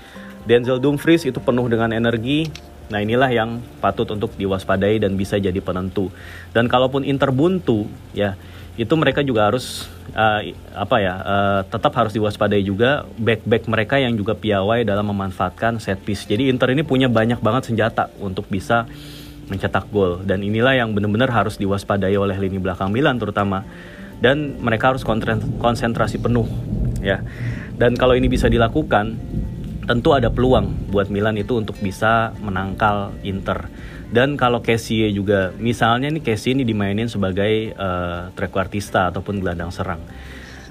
Denzel 0.42 0.82
Dumfries 0.82 1.22
itu 1.22 1.38
penuh 1.38 1.68
dengan 1.70 1.94
energi. 1.94 2.50
Nah 2.88 2.98
inilah 3.04 3.30
yang 3.30 3.60
patut 3.78 4.08
untuk 4.10 4.34
diwaspadai 4.34 4.98
dan 5.02 5.14
bisa 5.14 5.38
jadi 5.38 5.58
penentu. 5.60 6.10
Dan 6.50 6.66
kalaupun 6.66 7.06
Inter 7.06 7.30
buntu, 7.30 7.86
ya 8.16 8.34
itu 8.72 8.96
mereka 8.96 9.20
juga 9.20 9.52
harus 9.52 9.84
uh, 10.16 10.40
apa 10.72 10.96
ya 10.96 11.14
uh, 11.20 11.60
tetap 11.68 11.92
harus 11.92 12.16
diwaspadai 12.16 12.64
juga 12.64 13.04
back-back 13.20 13.68
mereka 13.68 14.00
yang 14.00 14.16
juga 14.16 14.32
piawai 14.32 14.80
dalam 14.88 15.12
memanfaatkan 15.12 15.76
set 15.76 16.00
piece. 16.00 16.24
Jadi 16.24 16.48
Inter 16.48 16.72
ini 16.72 16.80
punya 16.80 17.12
banyak 17.12 17.44
banget 17.44 17.68
senjata 17.68 18.08
untuk 18.16 18.48
bisa 18.48 18.88
mencetak 19.52 19.92
gol 19.92 20.24
dan 20.24 20.40
inilah 20.40 20.72
yang 20.72 20.96
benar-benar 20.96 21.28
harus 21.28 21.60
diwaspadai 21.60 22.16
oleh 22.16 22.38
lini 22.40 22.56
belakang 22.56 22.88
Milan 22.88 23.20
terutama 23.20 23.60
dan 24.24 24.56
mereka 24.62 24.94
harus 24.94 25.04
konsentrasi 25.60 26.16
penuh 26.16 26.48
ya. 27.04 27.20
Dan 27.76 27.98
kalau 27.98 28.16
ini 28.16 28.30
bisa 28.32 28.48
dilakukan 28.48 29.18
tentu 29.92 30.16
ada 30.16 30.32
peluang 30.32 30.88
buat 30.88 31.12
Milan 31.12 31.36
itu 31.36 31.60
untuk 31.60 31.76
bisa 31.76 32.32
menangkal 32.40 33.12
Inter. 33.20 33.68
Dan 34.08 34.40
kalau 34.40 34.64
Kessie 34.64 35.12
juga, 35.12 35.52
misalnya 35.60 36.08
nih 36.08 36.24
Kessie 36.24 36.56
ini 36.56 36.64
dimainin 36.64 37.12
sebagai 37.12 37.76
uh, 37.76 38.32
trequartista 38.32 39.12
ataupun 39.12 39.44
gelandang 39.44 39.68
serang. 39.68 40.00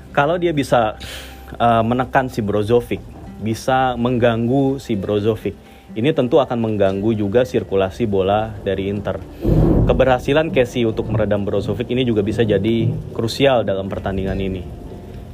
Kalau 0.09 0.41
dia 0.41 0.57
bisa 0.57 0.97
uh, 1.53 1.85
menekan 1.85 2.33
si 2.33 2.41
Brozovic, 2.41 2.97
bisa 3.45 3.93
mengganggu 3.93 4.81
si 4.81 4.97
Brozovic, 4.97 5.53
ini 5.93 6.09
tentu 6.17 6.41
akan 6.41 6.57
mengganggu 6.57 7.13
juga 7.13 7.45
sirkulasi 7.45 8.09
bola 8.09 8.57
dari 8.65 8.89
Inter. 8.89 9.21
Keberhasilan 9.85 10.49
Kessie 10.49 10.89
untuk 10.89 11.13
meredam 11.13 11.45
Brozovic 11.45 11.93
ini 11.93 12.01
juga 12.09 12.25
bisa 12.25 12.41
jadi 12.41 12.89
krusial 13.13 13.69
dalam 13.69 13.85
pertandingan 13.85 14.41
ini. 14.41 14.65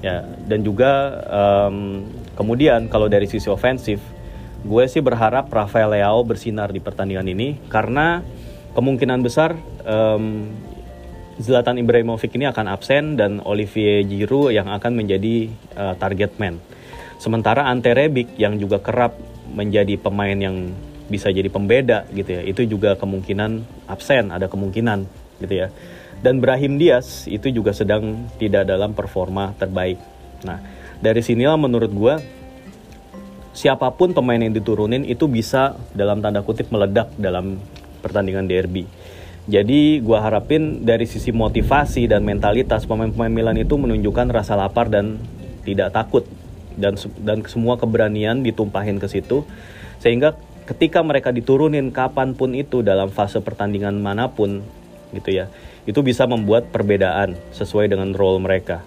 Ya, 0.04 0.28
dan 0.44 0.62
juga 0.62 1.24
um, 1.28 2.04
Kemudian 2.38 2.86
kalau 2.88 3.10
dari 3.10 3.26
sisi 3.26 3.50
ofensif, 3.50 3.98
gue 4.62 4.84
sih 4.86 5.02
berharap 5.02 5.50
Rafael 5.50 5.90
Leao 5.90 6.22
bersinar 6.22 6.70
di 6.70 6.78
pertandingan 6.78 7.26
ini 7.26 7.58
karena 7.66 8.22
kemungkinan 8.78 9.20
besar 9.26 9.58
um, 9.82 10.54
Zlatan 11.38 11.78
Ibrahimovic 11.78 12.34
ini 12.34 12.50
akan 12.50 12.66
absen 12.70 13.14
dan 13.18 13.42
Olivier 13.46 14.02
Giroud 14.06 14.54
yang 14.54 14.70
akan 14.70 14.94
menjadi 14.98 15.50
uh, 15.78 15.94
target 15.98 16.38
man. 16.42 16.58
Sementara 17.18 17.66
Ante 17.70 17.94
Rebic 17.94 18.38
yang 18.38 18.62
juga 18.62 18.78
kerap 18.82 19.18
menjadi 19.50 19.98
pemain 19.98 20.38
yang 20.38 20.74
bisa 21.08 21.34
jadi 21.34 21.48
pembeda 21.50 22.06
gitu 22.14 22.38
ya, 22.38 22.42
itu 22.46 22.66
juga 22.66 22.94
kemungkinan 23.00 23.66
absen, 23.90 24.30
ada 24.30 24.46
kemungkinan 24.50 25.06
gitu 25.42 25.54
ya. 25.66 25.68
Dan 26.22 26.42
Brahim 26.42 26.82
Diaz 26.82 27.30
itu 27.30 27.54
juga 27.54 27.74
sedang 27.74 28.30
tidak 28.42 28.66
dalam 28.66 28.98
performa 28.98 29.54
terbaik. 29.62 30.02
Nah, 30.42 30.58
dari 31.04 31.22
sinilah 31.22 31.58
menurut 31.60 31.92
gue 31.94 32.16
siapa 33.58 33.90
pun 33.98 34.14
pemain 34.14 34.38
yang 34.38 34.54
diturunin 34.54 35.02
itu 35.06 35.26
bisa 35.26 35.74
dalam 35.98 36.22
tanda 36.22 36.46
kutip 36.46 36.70
meledak 36.70 37.10
dalam 37.18 37.58
pertandingan 38.06 38.46
derby. 38.46 38.86
Jadi 39.48 40.04
gue 40.04 40.18
harapin 40.20 40.84
dari 40.84 41.08
sisi 41.08 41.32
motivasi 41.32 42.06
dan 42.12 42.22
mentalitas 42.28 42.84
pemain-pemain 42.84 43.32
Milan 43.32 43.58
itu 43.58 43.80
menunjukkan 43.80 44.28
rasa 44.30 44.60
lapar 44.60 44.92
dan 44.92 45.18
tidak 45.64 45.96
takut 45.96 46.28
dan 46.78 47.00
dan 47.24 47.42
semua 47.48 47.80
keberanian 47.80 48.44
ditumpahin 48.44 49.02
ke 49.02 49.08
situ 49.10 49.48
sehingga 49.98 50.38
ketika 50.68 51.02
mereka 51.02 51.32
diturunin 51.34 51.90
kapan 51.96 52.36
pun 52.36 52.54
itu 52.54 52.84
dalam 52.84 53.10
fase 53.10 53.40
pertandingan 53.40 53.98
mana 53.98 54.30
pun 54.30 54.62
gitu 55.16 55.32
ya 55.32 55.48
itu 55.88 56.04
bisa 56.04 56.28
membuat 56.28 56.68
perbedaan 56.70 57.40
sesuai 57.56 57.88
dengan 57.88 58.12
role 58.12 58.44
mereka. 58.44 58.84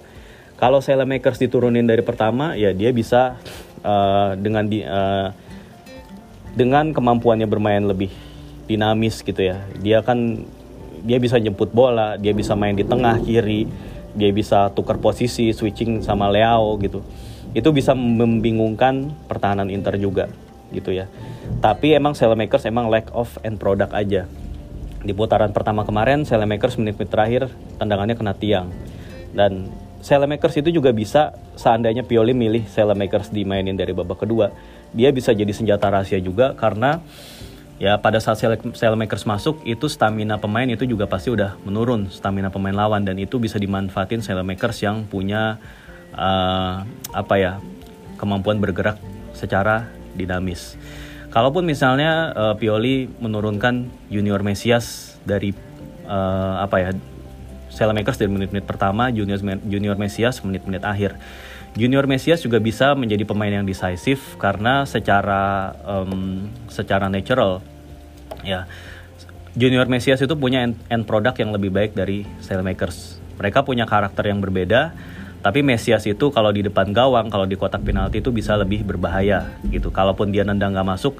Kalau 0.60 0.84
Makers 0.84 1.40
diturunin 1.40 1.88
dari 1.88 2.04
pertama, 2.04 2.52
ya 2.52 2.76
dia 2.76 2.92
bisa 2.92 3.40
uh, 3.80 4.36
dengan 4.36 4.68
di, 4.68 4.84
uh, 4.84 5.32
dengan 6.52 6.92
kemampuannya 6.92 7.48
bermain 7.48 7.80
lebih 7.80 8.12
dinamis 8.68 9.24
gitu 9.24 9.40
ya. 9.40 9.64
Dia 9.80 10.04
kan 10.04 10.44
dia 11.00 11.16
bisa 11.16 11.40
jemput 11.40 11.72
bola 11.72 12.20
dia 12.20 12.36
bisa 12.36 12.52
main 12.52 12.76
di 12.76 12.84
tengah 12.84 13.24
kiri 13.24 13.64
dia 14.10 14.28
bisa 14.34 14.68
tukar 14.74 15.00
posisi 15.00 15.54
switching 15.54 16.02
sama 16.02 16.28
Leao 16.28 16.76
gitu. 16.82 17.02
Itu 17.54 17.74
bisa 17.74 17.94
membingungkan 17.94 19.10
pertahanan 19.26 19.70
Inter 19.70 19.98
juga 19.98 20.30
gitu 20.70 20.94
ya. 20.94 21.06
Tapi 21.62 21.94
emang 21.94 22.14
Makers 22.14 22.66
emang 22.66 22.90
lack 22.90 23.10
of 23.14 23.38
end 23.42 23.58
product 23.58 23.94
aja. 23.94 24.26
Di 25.00 25.14
putaran 25.14 25.54
pertama 25.54 25.86
kemarin 25.86 26.26
Makers 26.26 26.78
menit-menit 26.78 27.10
terakhir 27.10 27.42
tendangannya 27.78 28.18
kena 28.18 28.34
tiang. 28.34 28.68
Dan 29.30 29.70
Makers 30.00 30.56
itu 30.60 30.72
juga 30.72 30.90
bisa 30.90 31.36
seandainya 31.54 32.02
Pioli 32.02 32.32
milih 32.32 32.64
Makers 32.70 33.30
dimainin 33.30 33.76
dari 33.76 33.92
babak 33.92 34.24
kedua 34.24 34.52
dia 34.90 35.10
bisa 35.14 35.30
jadi 35.30 35.50
senjata 35.54 35.86
rahasia 35.90 36.18
juga 36.18 36.54
karena 36.58 36.98
ya 37.80 37.96
pada 37.96 38.18
saat 38.20 38.42
makers 38.98 39.24
masuk 39.24 39.62
itu 39.64 39.86
stamina 39.86 40.36
pemain 40.36 40.66
itu 40.68 40.84
juga 40.84 41.06
pasti 41.06 41.32
udah 41.32 41.56
menurun 41.62 42.10
stamina 42.10 42.50
pemain 42.50 42.74
lawan 42.74 43.06
dan 43.06 43.16
itu 43.16 43.38
bisa 43.38 43.56
dimanfaatin 43.56 44.20
makers 44.42 44.82
yang 44.82 45.06
punya 45.06 45.56
uh, 46.12 46.84
apa 47.14 47.34
ya 47.38 47.52
kemampuan 48.20 48.60
bergerak 48.60 49.00
secara 49.32 49.88
dinamis. 50.12 50.76
Kalaupun 51.30 51.62
misalnya 51.62 52.34
uh, 52.34 52.54
Pioli 52.58 53.06
menurunkan 53.22 53.86
Junior 54.10 54.42
Mesias 54.42 55.16
dari 55.22 55.54
uh, 56.04 56.60
apa 56.60 56.76
ya 56.82 56.90
makers 57.94 58.18
dari 58.18 58.30
menit-menit 58.30 58.66
pertama, 58.66 59.08
Junior 59.08 59.38
Junior 59.64 59.96
Mesias 59.96 60.42
menit-menit 60.42 60.82
akhir. 60.82 61.16
Junior 61.78 62.02
Mesias 62.10 62.42
juga 62.42 62.58
bisa 62.58 62.98
menjadi 62.98 63.22
pemain 63.22 63.50
yang 63.50 63.62
decisif 63.62 64.34
karena 64.42 64.82
secara 64.90 65.70
um, 65.86 66.50
secara 66.66 67.06
natural 67.06 67.62
ya 68.42 68.66
Junior 69.54 69.86
Mesias 69.86 70.18
itu 70.22 70.34
punya 70.34 70.66
end, 70.66 70.78
end 70.90 71.06
product 71.06 71.38
yang 71.38 71.50
lebih 71.54 71.70
baik 71.70 71.94
dari 71.94 72.26
Sailmakers. 72.42 73.18
Mereka 73.38 73.66
punya 73.66 73.86
karakter 73.86 74.30
yang 74.30 74.38
berbeda, 74.38 74.94
tapi 75.42 75.62
Mesias 75.66 76.06
itu 76.06 76.30
kalau 76.30 76.54
di 76.54 76.62
depan 76.62 76.94
gawang, 76.94 77.30
kalau 77.30 77.46
di 77.50 77.58
kotak 77.58 77.82
penalti 77.82 78.22
itu 78.22 78.30
bisa 78.30 78.54
lebih 78.54 78.86
berbahaya 78.86 79.50
gitu. 79.66 79.90
Kalaupun 79.90 80.30
dia 80.30 80.46
nendang 80.46 80.70
nggak 80.70 80.86
masuk, 80.86 81.18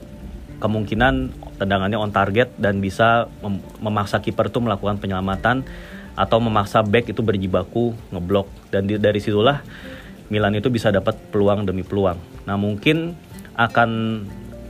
kemungkinan 0.63 1.35
tendangannya 1.59 1.99
on 1.99 2.13
target 2.15 2.55
dan 2.61 2.79
bisa 2.79 3.27
mem 3.43 3.59
memaksa 3.83 4.23
kiper 4.23 4.53
itu 4.53 4.61
melakukan 4.63 5.01
penyelamatan 5.01 5.67
atau 6.19 6.39
memaksa 6.43 6.83
back 6.83 7.11
itu 7.11 7.23
berjibaku 7.23 7.95
ngeblok 8.11 8.49
dan 8.69 8.87
di, 8.87 8.99
dari 8.99 9.23
situlah 9.23 9.63
Milan 10.31 10.55
itu 10.55 10.71
bisa 10.71 10.95
dapat 10.95 11.19
peluang 11.35 11.67
demi 11.67 11.83
peluang. 11.83 12.17
Nah 12.47 12.55
mungkin 12.55 13.19
akan 13.59 13.91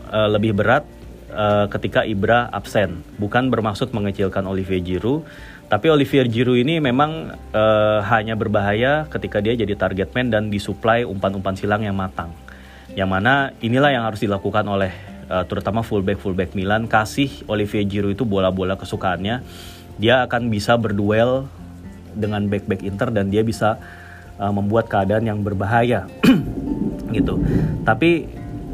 uh, 0.08 0.28
lebih 0.32 0.56
berat 0.56 0.88
uh, 1.30 1.68
ketika 1.68 2.02
Ibra 2.02 2.48
absen. 2.48 3.04
Bukan 3.20 3.52
bermaksud 3.52 3.92
mengecilkan 3.92 4.48
Olivier 4.48 4.80
Giroud, 4.80 5.28
tapi 5.70 5.86
Olivier 5.92 6.26
Giroud 6.26 6.58
ini 6.58 6.82
memang 6.82 7.36
uh, 7.54 8.00
hanya 8.08 8.34
berbahaya 8.34 9.06
ketika 9.06 9.38
dia 9.38 9.54
jadi 9.54 9.76
target 9.78 10.10
man 10.16 10.32
dan 10.32 10.48
disuplai 10.50 11.06
umpan-umpan 11.06 11.54
silang 11.54 11.84
yang 11.86 11.94
matang. 11.94 12.34
Yang 12.96 13.10
mana 13.12 13.54
inilah 13.62 13.94
yang 13.94 14.02
harus 14.02 14.18
dilakukan 14.24 14.66
oleh 14.66 14.90
uh, 15.30 15.46
terutama 15.46 15.86
fullback 15.86 16.18
fullback 16.18 16.58
Milan 16.58 16.90
kasih 16.90 17.46
Olivier 17.46 17.86
Giroud 17.86 18.18
itu 18.18 18.26
bola-bola 18.26 18.74
kesukaannya. 18.74 19.44
Dia 19.98 20.28
akan 20.28 20.52
bisa 20.52 20.76
berduel 20.78 21.48
dengan 22.14 22.46
back-back 22.46 22.82
Inter 22.86 23.08
dan 23.10 23.30
dia 23.30 23.42
bisa 23.42 23.78
uh, 24.38 24.52
membuat 24.52 24.90
keadaan 24.90 25.26
yang 25.26 25.40
berbahaya 25.42 26.06
gitu. 27.16 27.38
Tapi 27.82 28.26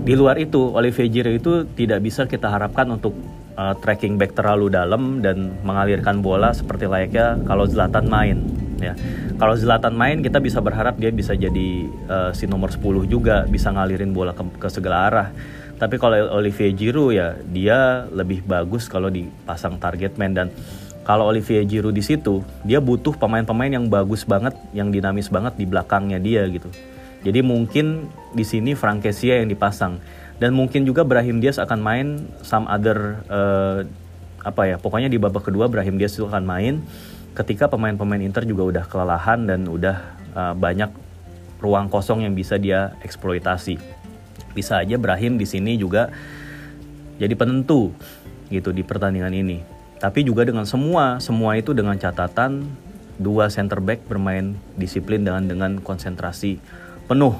di 0.06 0.14
luar 0.14 0.38
itu 0.38 0.70
Olivier 0.76 1.10
Giroud 1.10 1.36
itu 1.40 1.52
tidak 1.74 2.04
bisa 2.04 2.28
kita 2.28 2.46
harapkan 2.46 2.86
untuk 2.92 3.16
uh, 3.58 3.74
tracking 3.82 4.20
back 4.20 4.36
terlalu 4.36 4.70
dalam 4.70 5.24
dan 5.24 5.56
mengalirkan 5.66 6.22
bola 6.22 6.52
seperti 6.54 6.86
layaknya 6.86 7.42
kalau 7.48 7.66
Zlatan 7.66 8.06
main 8.06 8.38
ya. 8.78 8.94
Kalau 9.36 9.56
Zlatan 9.56 9.96
main 9.96 10.22
kita 10.22 10.40
bisa 10.40 10.62
berharap 10.62 10.96
dia 11.00 11.10
bisa 11.10 11.34
jadi 11.34 11.90
uh, 12.08 12.30
si 12.32 12.46
nomor 12.46 12.72
10 12.72 13.08
juga 13.10 13.44
bisa 13.48 13.72
ngalirin 13.72 14.12
bola 14.12 14.32
ke, 14.36 14.44
ke 14.60 14.68
segala 14.70 15.10
arah. 15.10 15.28
Tapi 15.76 16.00
kalau 16.00 16.16
Olivier 16.32 16.72
Giroud 16.72 17.12
ya 17.12 17.36
dia 17.52 18.08
lebih 18.08 18.46
bagus 18.48 18.88
kalau 18.88 19.12
dipasang 19.12 19.76
target 19.76 20.16
man 20.16 20.32
dan 20.32 20.48
kalau 21.06 21.30
Olivier 21.30 21.62
Giroud 21.62 21.94
di 21.94 22.02
situ, 22.02 22.42
dia 22.66 22.82
butuh 22.82 23.14
pemain-pemain 23.14 23.70
yang 23.70 23.86
bagus 23.86 24.26
banget, 24.26 24.58
yang 24.74 24.90
dinamis 24.90 25.30
banget 25.30 25.54
di 25.54 25.62
belakangnya 25.62 26.18
dia 26.18 26.42
gitu. 26.50 26.66
Jadi 27.22 27.46
mungkin 27.46 28.10
di 28.34 28.42
sini 28.42 28.74
Frankesia 28.74 29.38
yang 29.38 29.46
dipasang 29.46 30.02
dan 30.42 30.50
mungkin 30.50 30.82
juga 30.82 31.06
Brahim 31.06 31.38
Diaz 31.38 31.62
akan 31.62 31.78
main 31.78 32.08
some 32.42 32.66
other 32.66 33.22
uh, 33.30 33.86
apa 34.42 34.62
ya, 34.66 34.76
pokoknya 34.82 35.06
di 35.06 35.18
babak 35.22 35.46
kedua 35.46 35.70
Brahim 35.70 35.94
Diaz 35.94 36.18
itu 36.18 36.26
akan 36.26 36.42
main 36.42 36.82
ketika 37.38 37.70
pemain-pemain 37.70 38.26
Inter 38.26 38.42
juga 38.42 38.66
udah 38.66 38.84
kelelahan 38.90 39.46
dan 39.46 39.70
udah 39.70 39.96
uh, 40.34 40.54
banyak 40.58 40.90
ruang 41.62 41.86
kosong 41.86 42.26
yang 42.26 42.34
bisa 42.34 42.58
dia 42.58 42.98
eksploitasi. 43.06 43.78
Bisa 44.58 44.82
aja 44.82 44.98
Brahim 44.98 45.38
di 45.38 45.46
sini 45.46 45.78
juga 45.78 46.10
jadi 47.22 47.32
penentu 47.38 47.94
gitu 48.50 48.74
di 48.74 48.82
pertandingan 48.82 49.30
ini. 49.30 49.75
Tapi 49.96 50.28
juga 50.28 50.44
dengan 50.44 50.68
semua, 50.68 51.16
semua 51.24 51.56
itu 51.56 51.72
dengan 51.72 51.96
catatan 51.96 52.68
dua 53.16 53.48
center 53.48 53.80
back 53.80 54.04
bermain 54.04 54.52
disiplin 54.76 55.24
dengan 55.24 55.48
dengan 55.48 55.80
konsentrasi 55.80 56.60
penuh. 57.08 57.32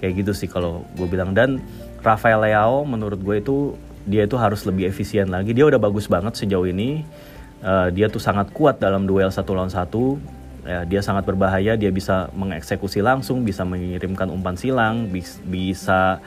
Kayak 0.00 0.12
gitu 0.24 0.32
sih 0.36 0.48
kalau 0.48 0.84
gue 0.92 1.08
bilang 1.08 1.32
dan 1.32 1.64
Rafael 2.04 2.44
Leao 2.44 2.84
menurut 2.84 3.16
gue 3.16 3.40
itu 3.40 3.56
dia 4.04 4.28
itu 4.28 4.36
harus 4.36 4.68
lebih 4.68 4.92
efisien 4.92 5.32
lagi. 5.32 5.56
Dia 5.56 5.64
udah 5.64 5.80
bagus 5.80 6.04
banget 6.04 6.36
sejauh 6.36 6.68
ini. 6.68 7.00
Uh, 7.64 7.88
dia 7.88 8.12
tuh 8.12 8.20
sangat 8.20 8.52
kuat 8.52 8.76
dalam 8.76 9.08
duel 9.08 9.32
satu 9.32 9.56
lawan 9.56 9.72
satu. 9.72 10.20
Ya, 10.68 10.84
dia 10.84 11.00
sangat 11.00 11.24
berbahaya. 11.24 11.80
Dia 11.80 11.88
bisa 11.88 12.28
mengeksekusi 12.36 13.00
langsung, 13.00 13.40
bisa 13.40 13.64
mengirimkan 13.64 14.28
umpan 14.28 14.60
silang, 14.60 15.08
bis, 15.08 15.40
bisa 15.48 16.20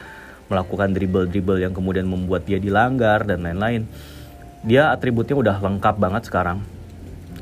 melakukan 0.50 0.90
dribble-dribble 0.90 1.62
yang 1.62 1.70
kemudian 1.70 2.10
membuat 2.10 2.42
dia 2.42 2.58
dilanggar 2.58 3.22
dan 3.22 3.46
lain-lain 3.46 3.86
dia 4.66 4.90
atributnya 4.90 5.36
udah 5.38 5.56
lengkap 5.62 5.96
banget 5.98 6.26
sekarang. 6.26 6.62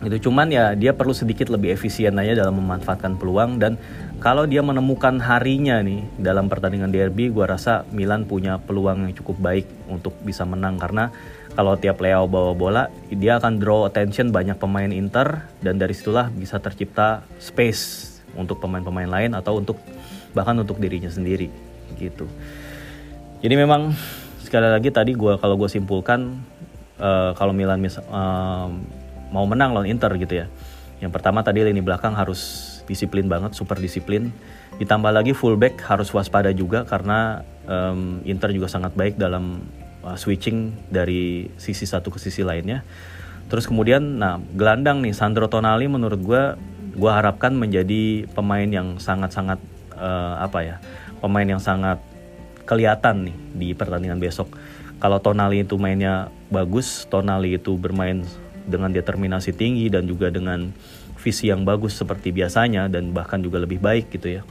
Itu 0.04 0.28
cuman 0.28 0.52
ya 0.52 0.76
dia 0.76 0.92
perlu 0.92 1.16
sedikit 1.16 1.48
lebih 1.48 1.72
efisien 1.72 2.12
aja 2.20 2.36
dalam 2.36 2.60
memanfaatkan 2.60 3.16
peluang. 3.16 3.56
Dan 3.56 3.80
kalau 4.20 4.44
dia 4.44 4.60
menemukan 4.60 5.16
harinya 5.24 5.80
nih 5.80 6.04
dalam 6.20 6.52
pertandingan 6.52 6.92
derby 6.92 7.32
gue 7.32 7.44
rasa 7.48 7.88
Milan 7.96 8.28
punya 8.28 8.60
peluang 8.60 9.08
yang 9.08 9.16
cukup 9.16 9.40
baik 9.40 9.64
untuk 9.88 10.12
bisa 10.20 10.44
menang. 10.44 10.76
Karena 10.76 11.08
kalau 11.56 11.80
tiap 11.80 12.04
Leo 12.04 12.28
bawa 12.28 12.52
bola 12.52 12.84
dia 13.08 13.40
akan 13.40 13.56
draw 13.56 13.88
attention 13.88 14.28
banyak 14.28 14.60
pemain 14.60 14.92
Inter. 14.92 15.48
Dan 15.64 15.80
dari 15.80 15.96
situlah 15.96 16.28
bisa 16.28 16.60
tercipta 16.60 17.24
space 17.40 18.12
untuk 18.36 18.60
pemain-pemain 18.60 19.08
lain 19.08 19.32
atau 19.32 19.56
untuk 19.56 19.80
bahkan 20.36 20.60
untuk 20.60 20.76
dirinya 20.76 21.08
sendiri 21.08 21.48
gitu. 21.96 22.28
Jadi 23.40 23.54
memang 23.56 23.96
sekali 24.44 24.68
lagi 24.68 24.92
tadi 24.92 25.16
gue 25.16 25.40
kalau 25.40 25.56
gue 25.56 25.66
simpulkan 25.72 26.36
uh, 27.00 27.32
kalau 27.36 27.52
Milan 27.52 27.80
mis 27.80 27.96
uh, 27.98 28.68
mau 29.30 29.44
menang 29.48 29.74
lawan 29.74 29.88
Inter 29.88 30.12
gitu 30.16 30.44
ya. 30.44 30.46
Yang 31.02 31.12
pertama 31.12 31.44
tadi 31.44 31.60
lini 31.60 31.84
belakang 31.84 32.16
harus 32.16 32.72
disiplin 32.88 33.28
banget, 33.28 33.52
super 33.52 33.76
disiplin. 33.76 34.32
Ditambah 34.80 35.12
lagi 35.12 35.32
fullback 35.36 35.80
harus 35.84 36.08
waspada 36.12 36.52
juga 36.52 36.84
karena 36.88 37.44
um, 37.68 38.20
Inter 38.24 38.52
juga 38.52 38.68
sangat 38.68 38.96
baik 38.96 39.20
dalam 39.20 39.64
uh, 40.04 40.16
switching 40.16 40.88
dari 40.88 41.52
sisi 41.60 41.84
satu 41.84 42.08
ke 42.12 42.18
sisi 42.20 42.44
lainnya. 42.44 42.84
Terus 43.46 43.68
kemudian, 43.68 44.18
nah 44.18 44.42
gelandang 44.58 45.04
nih 45.04 45.14
Sandro 45.14 45.46
Tonali 45.46 45.86
menurut 45.86 46.18
gue, 46.18 46.42
gue 46.96 47.12
harapkan 47.12 47.54
menjadi 47.54 48.26
pemain 48.32 48.66
yang 48.66 48.98
sangat-sangat 48.98 49.60
uh, 49.94 50.42
apa 50.42 50.58
ya, 50.64 50.76
pemain 51.22 51.46
yang 51.46 51.62
sangat 51.62 52.02
kelihatan 52.66 53.30
nih 53.30 53.36
di 53.54 53.68
pertandingan 53.78 54.18
besok 54.18 54.50
kalau 54.98 55.20
Tonali 55.20 55.62
itu 55.62 55.76
mainnya 55.76 56.32
bagus, 56.50 57.04
Tonali 57.10 57.58
itu 57.58 57.74
bermain 57.74 58.22
dengan 58.66 58.90
determinasi 58.90 59.54
tinggi 59.54 59.86
dan 59.86 60.10
juga 60.10 60.28
dengan 60.28 60.74
visi 61.16 61.50
yang 61.50 61.66
bagus 61.66 61.98
seperti 61.98 62.30
biasanya 62.34 62.90
dan 62.90 63.10
bahkan 63.10 63.42
juga 63.42 63.62
lebih 63.62 63.82
baik 63.82 64.10
gitu 64.14 64.38
ya. 64.38 64.42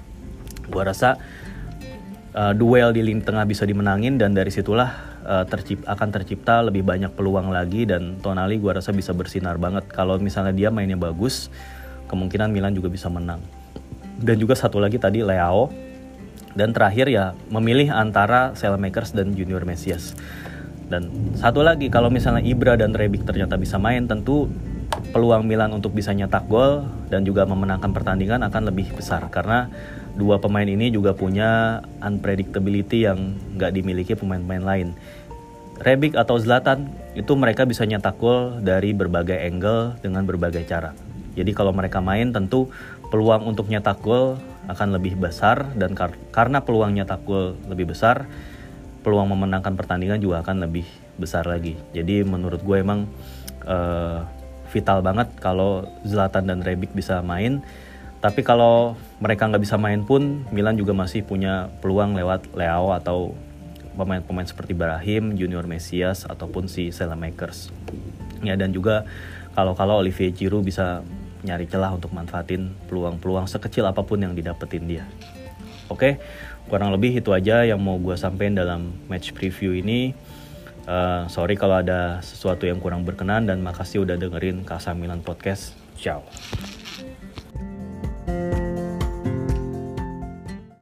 Gua 0.67 0.88
rasa 0.88 1.19
uh, 2.36 2.51
duel 2.55 2.95
di 2.95 3.03
lini 3.03 3.21
tengah 3.23 3.47
bisa 3.47 3.63
dimenangin 3.63 4.19
dan 4.19 4.36
dari 4.36 4.51
situlah 4.51 4.91
uh, 5.23 5.45
tercip 5.47 5.84
akan 5.88 6.10
tercipta 6.12 6.63
lebih 6.63 6.84
banyak 6.84 7.12
peluang 7.15 7.51
lagi 7.51 7.88
dan 7.88 8.19
Tonali 8.19 8.60
gua 8.60 8.79
rasa 8.79 8.91
bisa 8.91 9.15
bersinar 9.15 9.55
banget. 9.55 9.88
Kalau 9.91 10.19
misalnya 10.19 10.55
dia 10.55 10.69
mainnya 10.71 10.99
bagus, 10.99 11.47
kemungkinan 12.12 12.51
Milan 12.51 12.75
juga 12.75 12.91
bisa 12.91 13.12
menang. 13.12 13.43
Dan 14.15 14.39
juga 14.39 14.55
satu 14.55 14.79
lagi 14.79 14.95
tadi 14.95 15.19
Leao 15.23 15.71
dan 16.55 16.71
terakhir 16.71 17.12
ya 17.12 17.36
memilih 17.51 17.91
antara 17.91 18.55
Makers 18.55 19.12
dan 19.12 19.36
Junior 19.36 19.67
Mesias. 19.67 20.15
Dan 20.86 21.34
satu 21.34 21.65
lagi 21.65 21.89
kalau 21.89 22.13
misalnya 22.13 22.45
Ibra 22.45 22.78
dan 22.78 22.93
Rebic 22.93 23.26
ternyata 23.26 23.58
bisa 23.58 23.82
main 23.82 24.06
tentu 24.06 24.45
peluang 25.10 25.48
Milan 25.50 25.74
untuk 25.74 25.98
bisa 25.98 26.13
nyetak 26.13 26.45
gol 26.45 26.86
dan 27.10 27.26
juga 27.26 27.43
memenangkan 27.50 27.89
pertandingan 27.89 28.45
akan 28.45 28.69
lebih 28.69 28.93
besar 28.93 29.26
karena 29.34 29.67
dua 30.15 30.39
pemain 30.39 30.65
ini 30.65 30.93
juga 30.93 31.12
punya 31.17 31.82
unpredictability 32.00 33.10
yang 33.10 33.36
nggak 33.58 33.71
dimiliki 33.76 34.13
pemain-pemain 34.13 34.63
lain. 34.63 34.89
Rebic 35.76 36.15
atau 36.15 36.39
Zlatan 36.39 36.88
itu 37.19 37.36
mereka 37.36 37.67
bisa 37.67 37.84
nyetak 37.84 38.15
gol 38.15 38.63
dari 38.63 38.95
berbagai 38.95 39.36
angle 39.36 40.00
dengan 40.00 40.24
berbagai 40.24 40.63
cara. 40.63 40.95
Jadi 41.36 41.52
kalau 41.52 41.76
mereka 41.76 42.00
main 42.00 42.32
tentu 42.32 42.71
peluang 43.12 43.43
untuk 43.43 43.67
nyetak 43.67 44.00
gol 44.00 44.39
akan 44.71 44.95
lebih 44.95 45.19
besar 45.19 45.67
dan 45.76 45.91
kar 45.93 46.15
karena 46.32 46.63
peluang 46.63 46.95
nyetak 46.95 47.28
gol 47.28 47.60
lebih 47.67 47.91
besar, 47.91 48.24
peluang 49.06 49.30
memenangkan 49.30 49.78
pertandingan 49.78 50.18
juga 50.18 50.41
akan 50.41 50.65
lebih 50.65 50.89
besar 51.22 51.46
lagi. 51.46 51.78
Jadi 51.94 52.26
menurut 52.26 52.65
gue 52.65 52.82
emang 52.82 53.06
uh, 53.70 54.26
vital 54.74 55.06
banget 55.06 55.30
kalau 55.38 55.86
Zlatan 56.02 56.50
dan 56.50 56.65
Rebic 56.65 56.91
bisa 56.98 57.22
main. 57.22 57.62
Tapi 58.20 58.41
kalau 58.41 58.98
mereka 59.22 59.46
nggak 59.46 59.62
bisa 59.62 59.78
main 59.78 60.02
pun, 60.02 60.41
Milan 60.50 60.74
juga 60.74 60.98
masih 60.98 61.22
punya 61.22 61.70
peluang 61.86 62.18
lewat 62.18 62.58
Leao 62.58 62.89
atau 62.89 63.38
pemain-pemain 63.94 64.50
seperti 64.50 64.74
Brahim, 64.74 65.38
Junior 65.38 65.70
Mesias 65.70 66.26
ataupun 66.26 66.65
si 66.65 66.89
Makers. 66.91 67.70
Ya 68.41 68.58
dan 68.58 68.74
juga 68.74 69.06
kalau-kalau 69.56 70.04
Olivier 70.04 70.34
Giroud 70.34 70.65
bisa 70.65 71.06
nyari 71.46 71.70
celah 71.70 71.94
untuk 71.94 72.12
manfaatin 72.12 72.74
peluang-peluang 72.89 73.46
sekecil 73.46 73.86
apa 73.86 74.02
pun 74.02 74.20
yang 74.20 74.34
didapetin 74.34 74.89
dia. 74.89 75.06
Oke, 75.88 76.18
kurang 76.65 76.93
lebih 76.93 77.21
itu 77.21 77.30
aja 77.32 77.65
yang 77.65 77.82
mau 77.82 77.97
gue 78.01 78.17
sampein 78.17 78.58
dalam 78.58 78.93
match 79.10 79.34
preview 79.34 79.78
ini. 79.78 80.13
Uh, 80.86 81.25
sorry 81.34 81.58
kalau 81.58 81.82
ada 81.82 82.21
sesuatu 82.21 82.69
yang 82.69 82.78
kurang 82.78 83.01
berkenan 83.01 83.49
dan 83.49 83.62
makasih 83.65 84.06
udah 84.06 84.17
dengerin 84.21 84.62
Kasa 84.62 84.93
Milan 84.93 85.25
Podcast. 85.25 85.73
Ciao. 85.97 86.21